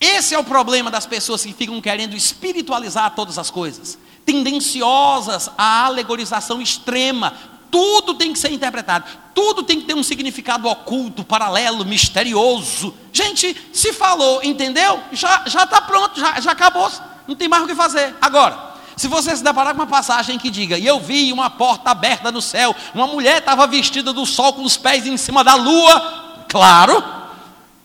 [0.00, 5.84] Esse é o problema das pessoas que ficam querendo espiritualizar todas as coisas, tendenciosas à
[5.84, 7.34] alegorização extrema.
[7.70, 12.94] Tudo tem que ser interpretado, tudo tem que ter um significado oculto, paralelo, misterioso.
[13.12, 15.00] Gente, se falou, entendeu?
[15.12, 16.90] Já está pronto, já, já acabou,
[17.28, 18.16] não tem mais o que fazer.
[18.22, 18.69] Agora,
[19.00, 22.30] se você se deparar com uma passagem que diga, e eu vi uma porta aberta
[22.30, 26.44] no céu, uma mulher estava vestida do sol com os pés em cima da lua,
[26.46, 27.02] claro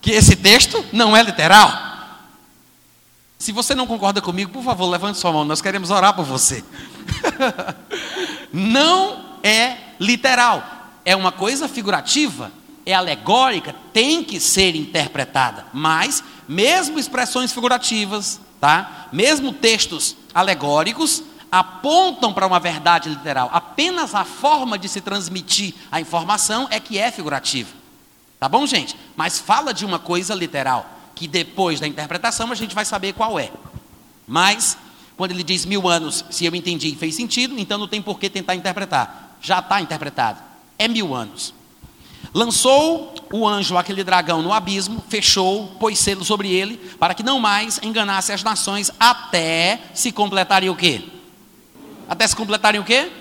[0.01, 1.71] que esse texto não é literal.
[3.39, 6.65] Se você não concorda comigo, por favor, levante sua mão, nós queremos orar por você.
[8.51, 10.62] não é literal,
[11.06, 12.51] é uma coisa figurativa,
[12.86, 19.08] é alegórica, tem que ser interpretada, mas mesmo expressões figurativas, tá?
[19.13, 23.49] Mesmo textos alegóricos apontam para uma verdade literal.
[23.53, 27.69] Apenas a forma de se transmitir a informação é que é figurativa.
[28.37, 28.95] Tá bom, gente?
[29.15, 33.39] Mas fala de uma coisa literal que depois da interpretação a gente vai saber qual
[33.39, 33.49] é.
[34.27, 34.77] Mas,
[35.15, 38.19] quando ele diz mil anos, se eu entendi e fez sentido, então não tem por
[38.19, 39.37] que tentar interpretar.
[39.41, 40.41] Já está interpretado.
[40.77, 41.53] É mil anos.
[42.33, 47.39] Lançou o anjo aquele dragão no abismo, fechou, pôs selo sobre ele, para que não
[47.39, 51.03] mais enganasse as nações, até se completarem o quê?
[52.07, 53.11] Até se completarem o quê?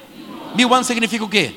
[0.55, 1.55] Mil anos significa o quê?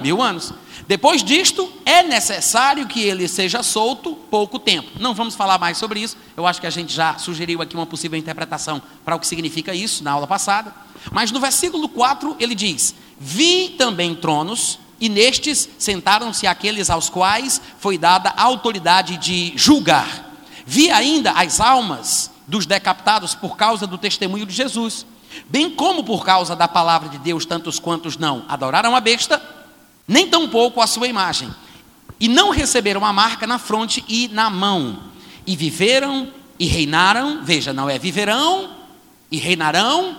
[0.00, 0.52] Mil anos.
[0.86, 4.90] Depois disto, é necessário que ele seja solto pouco tempo.
[4.98, 6.16] Não vamos falar mais sobre isso.
[6.36, 9.74] Eu acho que a gente já sugeriu aqui uma possível interpretação para o que significa
[9.74, 10.74] isso na aula passada.
[11.12, 17.60] Mas no versículo 4 ele diz: Vi também tronos, e nestes sentaram-se aqueles aos quais
[17.78, 20.30] foi dada a autoridade de julgar.
[20.66, 25.06] Vi ainda as almas dos decapitados por causa do testemunho de Jesus,
[25.48, 29.40] bem como por causa da palavra de Deus, tantos quantos não adoraram a besta
[30.10, 31.48] nem tampouco a sua imagem,
[32.18, 34.98] e não receberam a marca na fronte e na mão,
[35.46, 38.70] e viveram e reinaram, veja, não é viverão
[39.30, 40.16] e reinarão,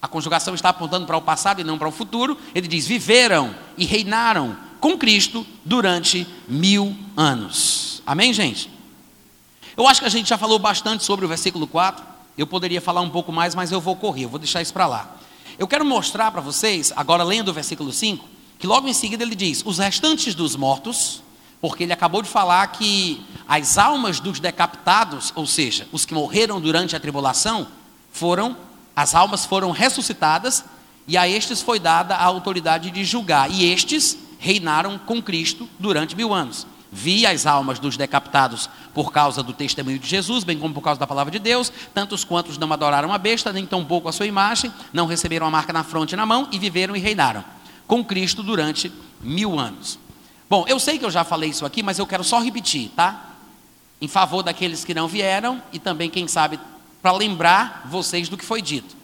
[0.00, 3.54] a conjugação está apontando para o passado e não para o futuro, ele diz: viveram
[3.76, 8.02] e reinaram com Cristo durante mil anos.
[8.06, 8.70] Amém, gente?
[9.76, 12.04] Eu acho que a gente já falou bastante sobre o versículo 4.
[12.36, 14.86] Eu poderia falar um pouco mais, mas eu vou correr, eu vou deixar isso para
[14.86, 15.16] lá.
[15.58, 18.24] Eu quero mostrar para vocês, agora lendo o versículo 5,
[18.58, 21.22] que logo em seguida ele diz: os restantes dos mortos,
[21.60, 26.60] porque ele acabou de falar que as almas dos decapitados, ou seja, os que morreram
[26.60, 27.66] durante a tribulação,
[28.12, 28.56] foram,
[28.98, 30.64] as almas foram ressuscitadas,
[31.06, 36.16] e a estes foi dada a autoridade de julgar, e estes reinaram com Cristo durante
[36.16, 36.66] mil anos.
[36.90, 40.98] Vi as almas dos decapitados por causa do testemunho de Jesus, bem como por causa
[40.98, 44.72] da palavra de Deus, tantos quantos não adoraram a besta, nem tampouco a sua imagem,
[44.92, 47.44] não receberam a marca na fronte e na mão, e viveram e reinaram
[47.86, 49.96] com Cristo durante mil anos.
[50.50, 53.26] Bom, eu sei que eu já falei isso aqui, mas eu quero só repetir, tá?
[54.00, 56.58] Em favor daqueles que não vieram e também, quem sabe,
[57.02, 58.96] para lembrar vocês do que foi dito.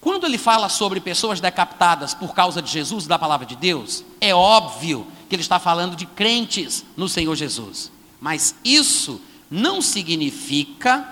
[0.00, 4.04] Quando ele fala sobre pessoas decapitadas por causa de Jesus e da palavra de Deus,
[4.20, 7.90] é óbvio que ele está falando de crentes no Senhor Jesus.
[8.20, 11.08] Mas isso não significa,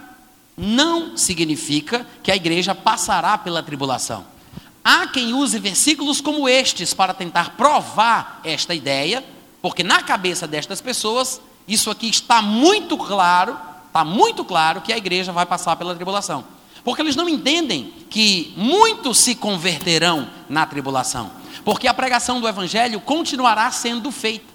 [0.56, 4.24] não significa que a igreja passará pela tribulação.
[4.84, 9.24] Há quem use versículos como estes para tentar provar esta ideia,
[9.62, 13.58] porque na cabeça destas pessoas, isso aqui está muito claro,
[13.94, 16.44] está muito claro que a igreja vai passar pela tribulação.
[16.82, 21.30] Porque eles não entendem que muitos se converterão na tribulação,
[21.64, 24.52] porque a pregação do evangelho continuará sendo feita.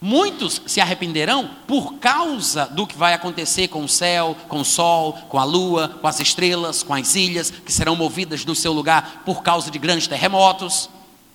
[0.00, 5.14] Muitos se arrependerão por causa do que vai acontecer com o céu, com o sol,
[5.28, 9.22] com a lua, com as estrelas, com as ilhas, que serão movidas do seu lugar
[9.26, 10.88] por causa de grandes terremotos.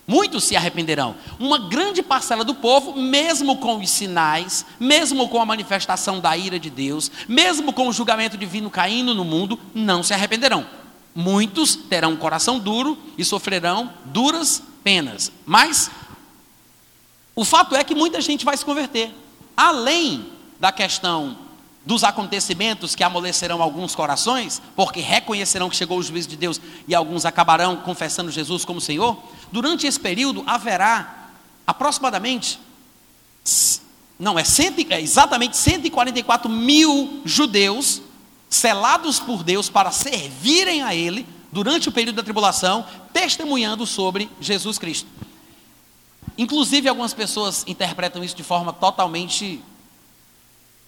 [0.06, 1.14] Muitos se arrependerão.
[1.38, 6.58] Uma grande parcela do povo, mesmo com os sinais, mesmo com a manifestação da ira
[6.58, 10.66] de Deus, mesmo com o julgamento divino caindo no mundo, não se arrependerão.
[11.14, 15.30] Muitos terão um coração duro e sofrerão duras penas.
[15.46, 15.90] Mas
[17.34, 19.14] o fato é que muita gente vai se converter.
[19.56, 20.26] Além
[20.58, 21.36] da questão
[21.84, 26.94] dos acontecimentos que amolecerão alguns corações, porque reconhecerão que chegou o juízo de Deus e
[26.94, 29.20] alguns acabarão confessando Jesus como Senhor,
[29.52, 31.28] durante esse período haverá
[31.66, 32.58] aproximadamente,
[34.18, 38.02] não, é, cento, é exatamente 144 mil judeus
[38.48, 44.78] selados por Deus para servirem a Ele durante o período da tribulação, testemunhando sobre Jesus
[44.78, 45.08] Cristo.
[46.36, 49.62] Inclusive, algumas pessoas interpretam isso de forma totalmente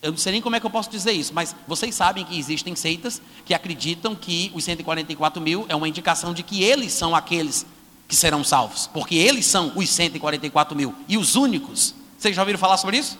[0.04, 2.38] eu não sei nem como é que eu posso dizer isso, mas vocês sabem que
[2.38, 7.16] existem seitas que acreditam que os 144 mil é uma indicação de que eles são
[7.16, 7.64] aqueles
[8.06, 11.94] que serão salvos, porque eles são os 144 mil e os únicos.
[12.18, 13.18] Vocês já ouviram falar sobre isso?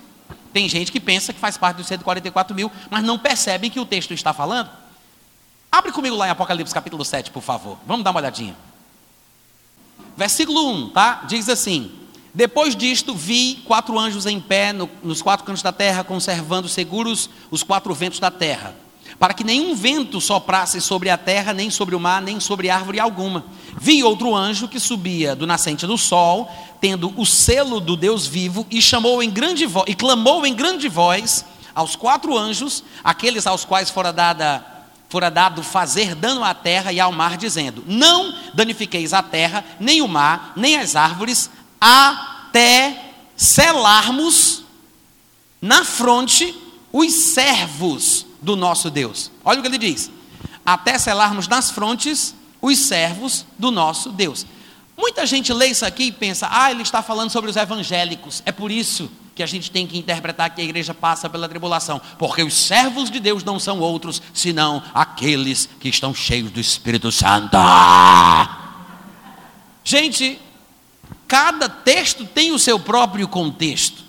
[0.53, 3.87] Tem gente que pensa que faz parte dos 144 mil, mas não percebem que o
[3.87, 4.71] texto está falando.
[5.71, 7.79] Abre comigo lá em Apocalipse capítulo 7, por favor.
[7.87, 8.57] Vamos dar uma olhadinha.
[10.17, 11.25] Versículo 1, tá?
[11.27, 11.91] Diz assim:
[12.35, 17.31] depois disto, vi quatro anjos em pé no, nos quatro cantos da terra, conservando seguros
[17.49, 18.75] os quatro ventos da terra,
[19.19, 22.99] para que nenhum vento soprasse sobre a terra, nem sobre o mar, nem sobre árvore
[22.99, 23.45] alguma.
[23.81, 28.67] Vi outro anjo que subia do nascente do sol, tendo o selo do Deus vivo,
[28.71, 33.65] e chamou em grande voz, e clamou em grande voz aos quatro anjos, aqueles aos
[33.65, 34.65] quais fora dada
[35.09, 40.03] fora dado fazer dano à terra e ao mar, dizendo: Não danifiqueis a terra, nem
[40.03, 41.49] o mar, nem as árvores,
[41.81, 44.65] até selarmos
[45.63, 46.55] na fronte
[46.93, 49.31] os servos do nosso Deus.
[49.45, 50.11] Olha o que ele diz:
[50.65, 54.47] até selarmos nas frontes os servos do nosso Deus.
[54.97, 58.43] Muita gente lê isso aqui e pensa, ah, ele está falando sobre os evangélicos.
[58.47, 62.01] É por isso que a gente tem que interpretar que a igreja passa pela tribulação,
[62.17, 67.11] porque os servos de Deus não são outros, senão aqueles que estão cheios do Espírito
[67.11, 67.57] Santo.
[69.83, 70.41] Gente,
[71.27, 74.04] Cada texto tem o seu próprio contexto.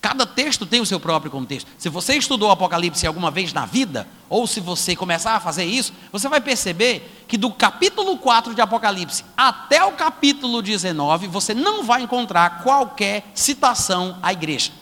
[0.00, 1.70] Cada texto tem o seu próprio contexto.
[1.76, 5.92] Se você estudou Apocalipse alguma vez na vida, ou se você começar a fazer isso,
[6.10, 11.84] você vai perceber que do capítulo 4 de Apocalipse até o capítulo 19, você não
[11.84, 14.72] vai encontrar qualquer citação à igreja.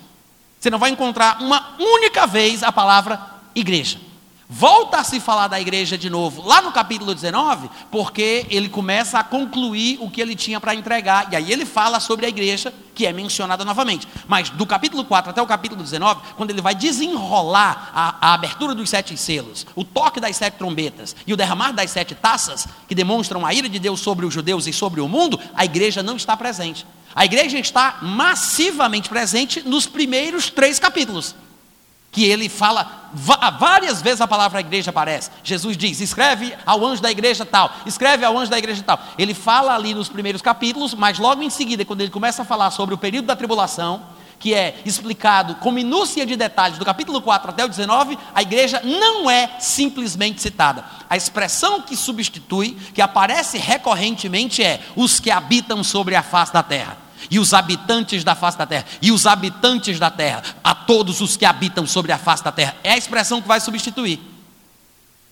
[0.61, 3.20] Você não vai encontrar uma única vez a palavra
[3.57, 4.07] igreja.
[4.50, 9.18] Volta a se falar da igreja de novo, lá no capítulo 19, porque ele começa
[9.18, 12.72] a concluir o que ele tinha para entregar, e aí ele fala sobre a igreja,
[12.94, 14.08] que é mencionada novamente.
[14.26, 18.74] Mas do capítulo 4 até o capítulo 19, quando ele vai desenrolar a, a abertura
[18.74, 22.94] dos sete selos, o toque das sete trombetas e o derramar das sete taças, que
[22.94, 26.16] demonstram a ira de Deus sobre os judeus e sobre o mundo, a igreja não
[26.16, 26.87] está presente.
[27.14, 31.34] A igreja está massivamente presente nos primeiros três capítulos
[32.10, 33.10] que ele fala,
[33.58, 35.30] várias vezes a palavra igreja aparece.
[35.42, 38.98] Jesus diz: escreve ao anjo da igreja tal, escreve ao anjo da igreja tal.
[39.18, 42.70] Ele fala ali nos primeiros capítulos, mas logo em seguida, quando ele começa a falar
[42.70, 44.02] sobre o período da tribulação,
[44.38, 48.80] que é explicado com minúcia de detalhes do capítulo 4 até o 19, a igreja
[48.84, 50.84] não é simplesmente citada.
[51.10, 56.62] A expressão que substitui, que aparece recorrentemente é os que habitam sobre a face da
[56.62, 61.20] terra e os habitantes da face da terra, e os habitantes da terra, a todos
[61.20, 62.76] os que habitam sobre a face da terra.
[62.82, 64.20] É a expressão que vai substituir.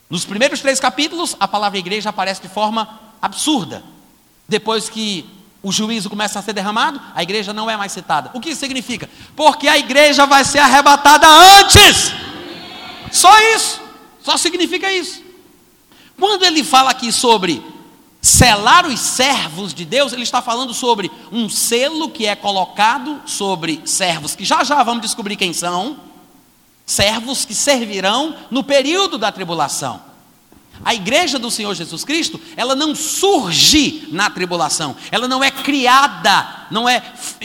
[0.08, 3.82] Nos primeiros três capítulos, a palavra igreja aparece de forma absurda.
[4.48, 5.28] Depois que
[5.62, 8.30] o juízo começa a ser derramado, a igreja não é mais citada.
[8.32, 9.10] O que isso significa?
[9.34, 12.12] Porque a igreja vai ser arrebatada antes.
[13.10, 13.80] Só isso.
[14.22, 15.22] Só significa isso.
[16.18, 17.62] Quando ele fala aqui sobre
[18.26, 23.80] selar os servos de Deus, ele está falando sobre um selo que é colocado sobre
[23.84, 25.96] servos, que já já vamos descobrir quem são,
[26.84, 30.02] servos que servirão no período da tribulação.
[30.84, 36.66] A igreja do Senhor Jesus Cristo, ela não surge na tribulação, ela não é criada,
[36.70, 37.02] não é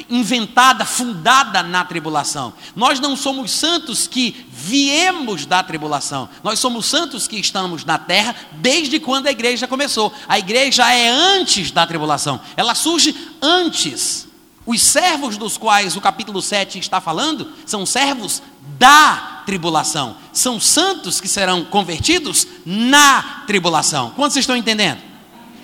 [0.09, 2.53] inventada, fundada na tribulação.
[2.75, 8.35] Nós não somos santos que viemos da tribulação, nós somos santos que estamos na terra
[8.53, 10.13] desde quando a igreja começou.
[10.27, 14.27] A igreja é antes da tribulação, ela surge antes.
[14.65, 18.43] Os servos dos quais o capítulo 7 está falando são servos
[18.77, 20.15] da tribulação.
[20.33, 24.11] São santos que serão convertidos na tribulação.
[24.15, 24.99] Quantos estão entendendo?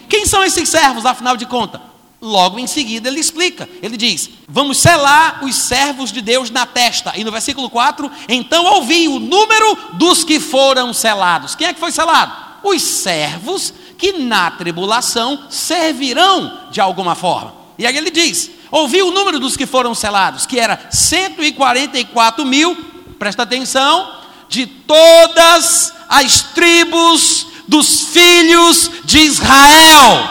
[0.10, 1.82] Quem são esses servos, afinal de contas?
[2.20, 7.14] Logo em seguida ele explica, ele diz: Vamos selar os servos de Deus na testa.
[7.16, 11.54] E no versículo 4, então ouvi o número dos que foram selados.
[11.54, 12.34] Quem é que foi selado?
[12.64, 17.54] Os servos que na tribulação servirão de alguma forma.
[17.78, 22.76] E aí ele diz: Ouvi o número dos que foram selados, que era 144 mil
[23.18, 30.30] presta atenção, de todas as tribos dos filhos de Israel.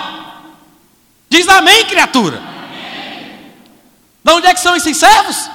[1.29, 2.39] Diz amém, criatura.
[2.39, 3.53] Amém.
[4.25, 5.51] De onde é que são esses servos?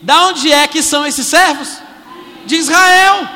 [0.00, 1.78] Da onde é que são esses servos?
[2.46, 3.28] De Israel.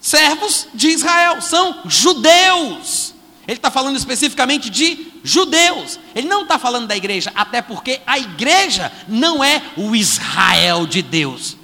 [0.00, 3.14] Servos de Israel, são judeus.
[3.50, 5.98] Ele está falando especificamente de judeus.
[6.14, 11.02] Ele não está falando da igreja, até porque a igreja não é o Israel de
[11.02, 11.56] Deus,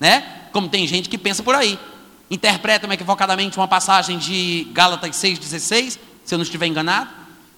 [0.00, 0.24] né?
[0.52, 1.78] Como tem gente que pensa por aí.
[2.30, 7.10] Interpretam equivocadamente uma passagem de Gálatas 6,16, se eu não estiver enganado,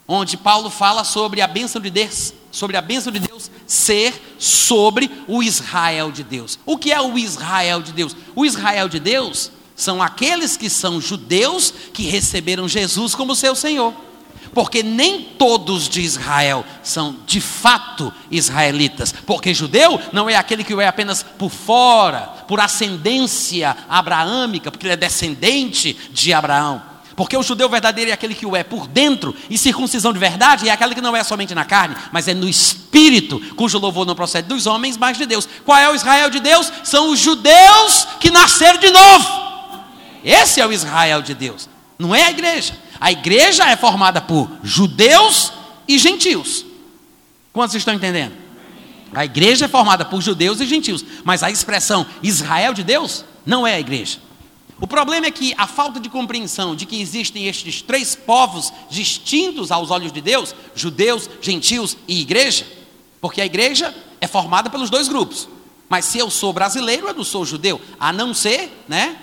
[0.09, 5.09] onde Paulo fala sobre a bênção de Deus, sobre a bênção de Deus ser sobre
[5.29, 6.59] o Israel de Deus.
[6.67, 8.17] O que é o Israel de Deus?
[8.35, 13.95] O Israel de Deus são aqueles que são judeus que receberam Jesus como seu Senhor
[14.57, 20.73] porque nem todos de Israel são de fato israelitas, porque judeu não é aquele que
[20.73, 26.81] é apenas por fora, por ascendência abraâmica, porque ele é descendente de Abraão.
[27.15, 30.71] Porque o judeu verdadeiro é aquele que o é por dentro, e circuncisão de verdade
[30.71, 34.15] é aquele que não é somente na carne, mas é no espírito, cujo louvor não
[34.15, 35.47] procede dos homens, mas de Deus.
[35.67, 36.73] Qual é o Israel de Deus?
[36.83, 39.47] São os judeus que nasceram de novo.
[40.27, 42.77] Esse é o Israel de Deus, não é a igreja.
[43.01, 45.53] A igreja é formada por judeus
[45.87, 46.67] e gentios.
[47.53, 48.35] Quantos estão entendendo?
[49.15, 53.65] A igreja é formada por judeus e gentios, mas a expressão Israel de Deus não
[53.65, 54.19] é a igreja.
[54.81, 59.71] O problema é que a falta de compreensão de que existem estes três povos distintos
[59.71, 62.67] aos olhos de Deus, judeus, gentios e igreja,
[63.21, 65.49] porque a igreja é formada pelos dois grupos.
[65.89, 69.17] Mas se eu sou brasileiro, eu não sou judeu, a não ser, né,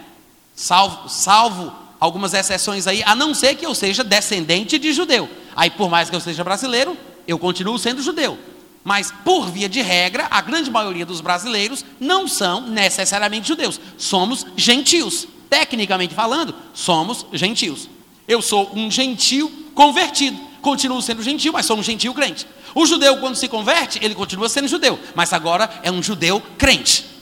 [0.56, 5.30] salvo, salvo algumas exceções aí, a não ser que eu seja descendente de judeu.
[5.56, 6.97] Aí, por mais que eu seja brasileiro,
[7.28, 8.38] eu continuo sendo judeu.
[8.84, 13.80] Mas, por via de regra, a grande maioria dos brasileiros não são necessariamente judeus.
[13.97, 15.28] Somos gentios.
[15.49, 17.88] Tecnicamente falando, somos gentios.
[18.28, 20.38] Eu sou um gentio convertido.
[20.62, 22.47] Continuo sendo gentio, mas sou um gentio crente.
[22.76, 27.12] O judeu, quando se converte, ele continua sendo judeu, mas agora é um judeu crente.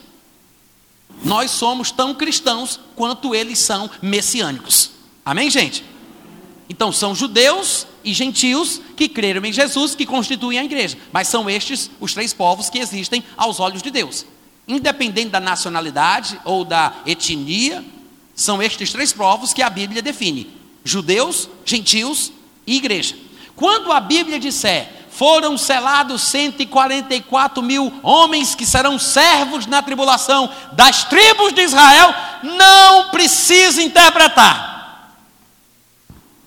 [1.24, 4.90] Nós somos tão cristãos quanto eles são messiânicos.
[5.24, 5.84] Amém, gente?
[6.68, 10.96] Então são judeus e gentios que creram em Jesus que constituem a igreja.
[11.12, 14.26] Mas são estes os três povos que existem aos olhos de Deus.
[14.66, 17.84] Independente da nacionalidade ou da etnia,
[18.34, 20.50] são estes três povos que a Bíblia define:
[20.84, 22.32] judeus, gentios
[22.66, 23.16] e igreja.
[23.54, 31.04] Quando a Bíblia disser foram selados 144 mil homens que serão servos na tribulação das
[31.04, 35.12] tribos de Israel, não precisa interpretar.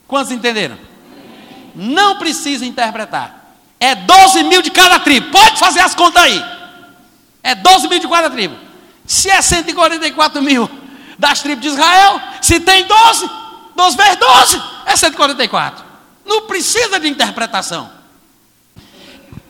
[0.07, 0.77] Quantos entenderam?
[1.75, 3.53] Não precisa interpretar.
[3.79, 5.29] É 12 mil de cada tribo.
[5.29, 6.43] Pode fazer as contas aí.
[7.43, 8.55] É 12 mil de cada tribo.
[9.05, 10.69] Se é 144 mil
[11.19, 13.29] das tribos de Israel, se tem 12,
[13.75, 15.85] 12 vezes 12 é 144.
[16.25, 18.04] Não precisa de interpretação.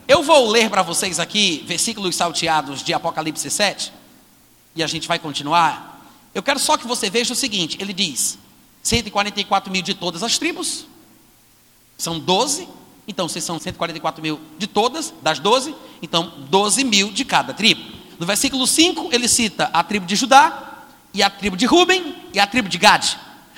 [0.08, 3.92] Eu vou ler para vocês aqui versículos salteados de Apocalipse 7,
[4.76, 6.08] e a gente vai continuar.
[6.34, 8.38] Eu quero só que você veja o seguinte: ele diz:
[8.84, 10.86] 144 mil de todas as tribos,
[11.98, 12.68] são 12,
[13.08, 17.96] então vocês são 144 mil de todas, das 12, então 12 mil de cada tribo.
[18.20, 20.84] No versículo 5, ele cita a tribo de Judá,
[21.16, 23.04] e a tribo de Ruben, e a tribo de Gad.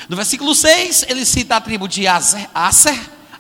[0.08, 2.50] No versículo 6, ele cita a tribo de Aser,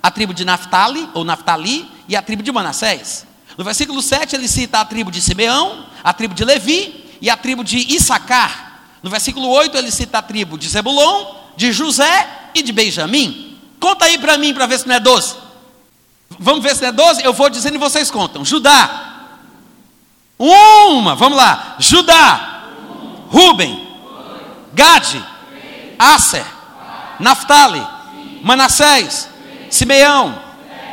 [0.04, 3.26] a tribo de Naphtali, ou Naphtali, e a tribo de Manassés.
[3.58, 7.36] No versículo 7 ele cita a tribo de Simeão, a tribo de Levi e a
[7.36, 8.82] tribo de Issacar.
[9.02, 13.58] No versículo 8 ele cita a tribo de Zebulon, de José e de Benjamim.
[13.80, 15.36] Conta aí para mim para ver se não é 12.
[16.40, 17.24] Vamos ver se não é 12?
[17.24, 18.46] Eu vou dizendo e vocês contam.
[18.46, 19.16] Judá.
[20.38, 21.76] Uma, vamos lá.
[21.80, 22.64] Judá.
[23.30, 23.88] Ruben.
[24.74, 25.24] Gade.
[25.98, 26.46] Aser.
[27.20, 27.86] Naphtali.
[28.44, 29.30] Manassés.
[29.70, 30.40] Simeão.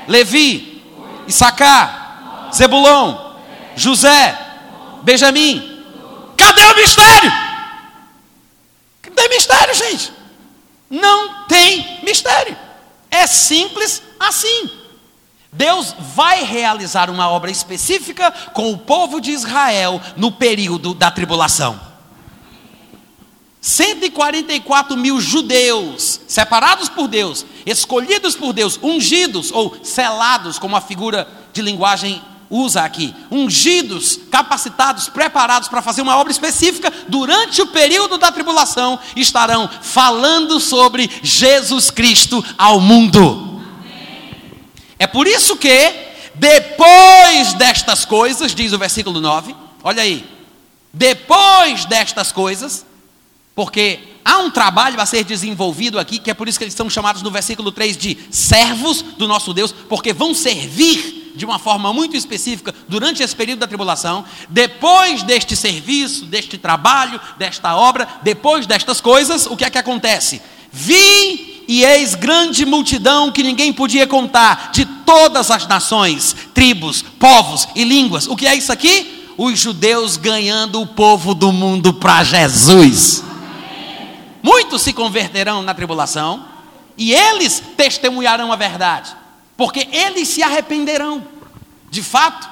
[0.08, 0.73] Levi.
[1.26, 3.34] Issacar, Zebulon,
[3.76, 4.38] José,
[5.02, 5.82] Benjamim.
[6.36, 7.32] Cadê o mistério?
[9.02, 10.12] Cadê mistério, gente?
[10.90, 12.56] Não tem mistério.
[13.10, 14.70] É simples assim.
[15.52, 21.93] Deus vai realizar uma obra específica com o povo de Israel no período da tribulação.
[23.64, 31.26] 144 mil judeus, separados por Deus, escolhidos por Deus, ungidos ou selados, como a figura
[31.50, 38.18] de linguagem usa aqui, ungidos, capacitados, preparados para fazer uma obra específica durante o período
[38.18, 43.62] da tribulação, estarão falando sobre Jesus Cristo ao mundo.
[44.98, 45.90] É por isso que,
[46.34, 50.22] depois destas coisas, diz o versículo 9, olha aí,
[50.92, 52.84] depois destas coisas,
[53.54, 56.90] Porque há um trabalho a ser desenvolvido aqui, que é por isso que eles são
[56.90, 61.92] chamados no versículo 3 de servos do nosso Deus, porque vão servir de uma forma
[61.92, 64.24] muito específica durante esse período da tribulação.
[64.48, 70.40] Depois deste serviço, deste trabalho, desta obra, depois destas coisas, o que é que acontece?
[70.72, 77.68] Vi e eis grande multidão que ninguém podia contar, de todas as nações, tribos, povos
[77.74, 78.26] e línguas.
[78.26, 79.24] O que é isso aqui?
[79.36, 83.22] Os judeus ganhando o povo do mundo para Jesus.
[84.44, 86.44] Muitos se converterão na tribulação
[86.98, 89.16] e eles testemunharão a verdade,
[89.56, 91.26] porque eles se arrependerão.
[91.90, 92.46] De fato,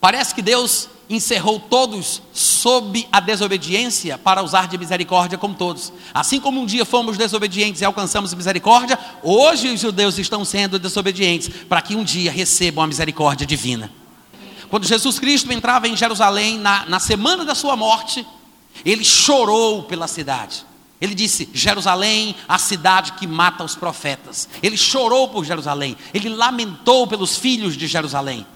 [0.00, 5.92] parece que Deus encerrou todos sob a desobediência para usar de misericórdia com todos.
[6.14, 11.48] Assim como um dia fomos desobedientes e alcançamos misericórdia, hoje os judeus estão sendo desobedientes
[11.68, 13.90] para que um dia recebam a misericórdia divina.
[14.70, 18.24] Quando Jesus Cristo entrava em Jerusalém na, na semana da sua morte,
[18.84, 20.64] ele chorou pela cidade.
[21.00, 24.48] Ele disse: Jerusalém, a cidade que mata os profetas.
[24.62, 28.46] Ele chorou por Jerusalém, ele lamentou pelos filhos de Jerusalém.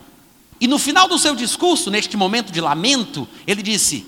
[0.60, 4.06] E no final do seu discurso, neste momento de lamento, ele disse: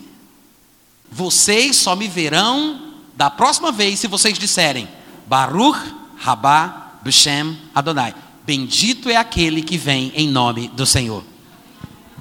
[1.11, 4.89] Vocês só me verão da próxima vez se vocês disserem:
[5.27, 5.79] Baruch
[6.17, 8.15] Rabá Beshem Adonai.
[8.45, 11.25] Bendito é aquele que vem em nome do Senhor.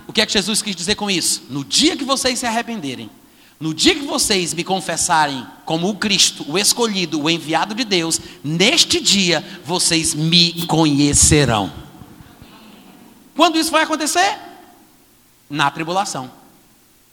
[0.07, 1.43] O que é que Jesus quis dizer com isso?
[1.49, 3.09] No dia que vocês se arrependerem,
[3.61, 8.19] no dia que vocês me confessarem como o Cristo, o escolhido, o enviado de Deus,
[8.43, 11.71] neste dia vocês me conhecerão.
[13.35, 14.35] Quando isso vai acontecer?
[15.47, 16.31] Na tribulação.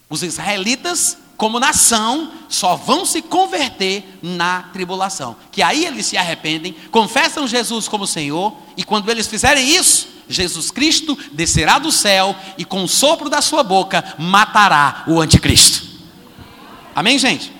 [0.09, 5.36] Os israelitas, como nação, só vão se converter na tribulação.
[5.53, 10.70] Que aí eles se arrependem, confessam Jesus como Senhor, e quando eles fizerem isso, Jesus
[10.70, 15.88] Cristo descerá do céu e com o sopro da sua boca matará o anticristo.
[16.99, 17.53] Amém, gente?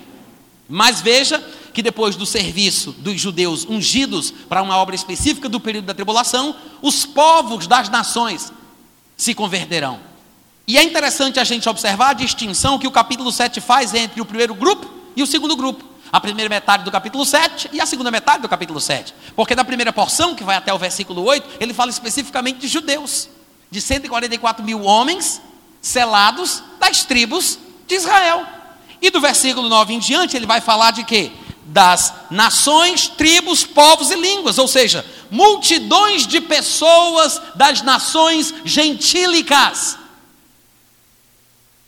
[0.67, 1.41] Mas veja
[1.73, 6.53] que depois do serviço dos judeus ungidos para uma obra específica do período da tribulação,
[6.81, 8.51] os povos das nações
[9.15, 10.01] se converterão.
[10.67, 14.25] E é interessante a gente observar a distinção que o capítulo 7 faz entre o
[14.25, 15.85] primeiro grupo e o segundo grupo.
[16.11, 19.13] A primeira metade do capítulo 7 e a segunda metade do capítulo 7.
[19.37, 23.29] Porque na primeira porção, que vai até o versículo 8, ele fala especificamente de judeus,
[23.71, 25.41] de 144 mil homens
[25.81, 28.58] selados das tribos de Israel.
[29.01, 31.31] E do versículo 9 em diante, ele vai falar de quê?
[31.65, 39.97] Das nações, tribos, povos e línguas, ou seja, multidões de pessoas das nações gentílicas.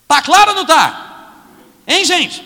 [0.06, 1.32] Tá claro ou não tá?
[1.86, 2.44] Hein, gente?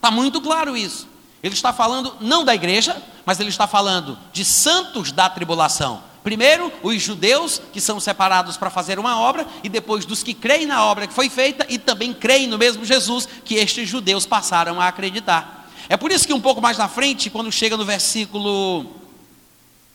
[0.00, 1.08] Tá muito claro isso.
[1.42, 6.02] Ele está falando não da igreja, mas ele está falando de santos da tribulação.
[6.26, 10.66] Primeiro, os judeus que são separados para fazer uma obra, e depois dos que creem
[10.66, 14.80] na obra que foi feita e também creem no mesmo Jesus que estes judeus passaram
[14.80, 15.70] a acreditar.
[15.88, 18.86] É por isso que um pouco mais na frente, quando chega no versículo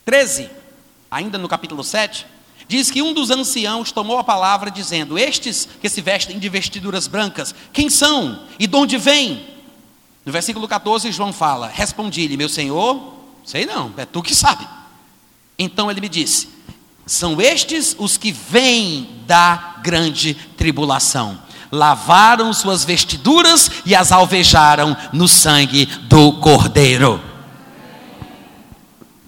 [0.06, 0.50] 13,
[1.12, 2.26] ainda no capítulo 7,
[2.66, 7.08] diz que um dos anciãos tomou a palavra dizendo: Estes que se vestem de vestiduras
[7.08, 9.48] brancas, quem são e de onde vêm?
[10.26, 14.66] No versículo 14, João fala: Respondi-lhe, meu senhor, sei não, é tu que sabe.
[15.62, 16.50] Então ele me disse:
[17.06, 21.40] São estes os que vêm da grande tribulação.
[21.72, 27.22] Lavaram suas vestiduras e as alvejaram no sangue do Cordeiro.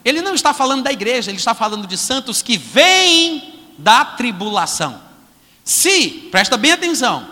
[0.03, 4.99] Ele não está falando da igreja, ele está falando de santos que vêm da tribulação.
[5.63, 7.25] Se, presta bem atenção,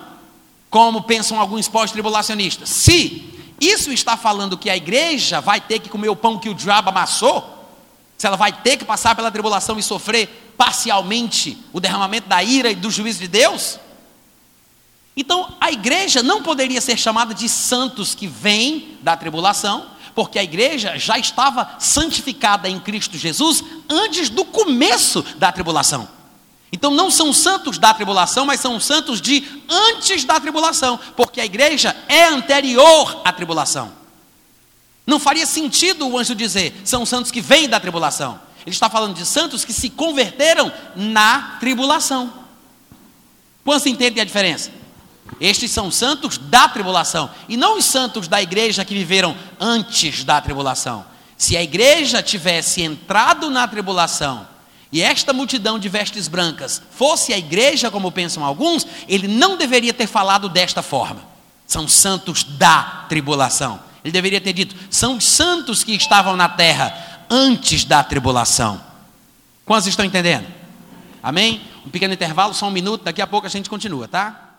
[0.69, 3.29] como pensam alguns pós-tribulacionistas, se
[3.59, 6.89] isso está falando que a igreja vai ter que comer o pão que o diabo
[6.89, 7.60] amassou,
[8.21, 12.69] se ela vai ter que passar pela tribulação e sofrer parcialmente o derramamento da ira
[12.69, 13.79] e do juízo de Deus?
[15.17, 20.43] Então, a igreja não poderia ser chamada de santos que vêm da tribulação, porque a
[20.43, 26.07] igreja já estava santificada em Cristo Jesus antes do começo da tribulação.
[26.71, 31.45] Então, não são santos da tribulação, mas são santos de antes da tribulação, porque a
[31.45, 34.00] igreja é anterior à tribulação.
[35.05, 38.39] Não faria sentido o anjo dizer, são santos que vêm da tribulação.
[38.65, 42.31] Ele está falando de santos que se converteram na tribulação.
[43.63, 44.71] Quantos entendem a diferença?
[45.39, 50.39] Estes são santos da tribulação e não os santos da igreja que viveram antes da
[50.39, 51.05] tribulação.
[51.37, 54.47] Se a igreja tivesse entrado na tribulação
[54.91, 59.93] e esta multidão de vestes brancas fosse a igreja, como pensam alguns, ele não deveria
[59.93, 61.21] ter falado desta forma.
[61.65, 63.79] São santos da tribulação.
[64.03, 68.81] Ele deveria ter dito: são os santos que estavam na terra antes da tribulação.
[69.65, 70.47] Quantos estão entendendo?
[71.23, 71.61] Amém?
[71.85, 74.50] Um pequeno intervalo, só um minuto, daqui a pouco a gente continua, tá?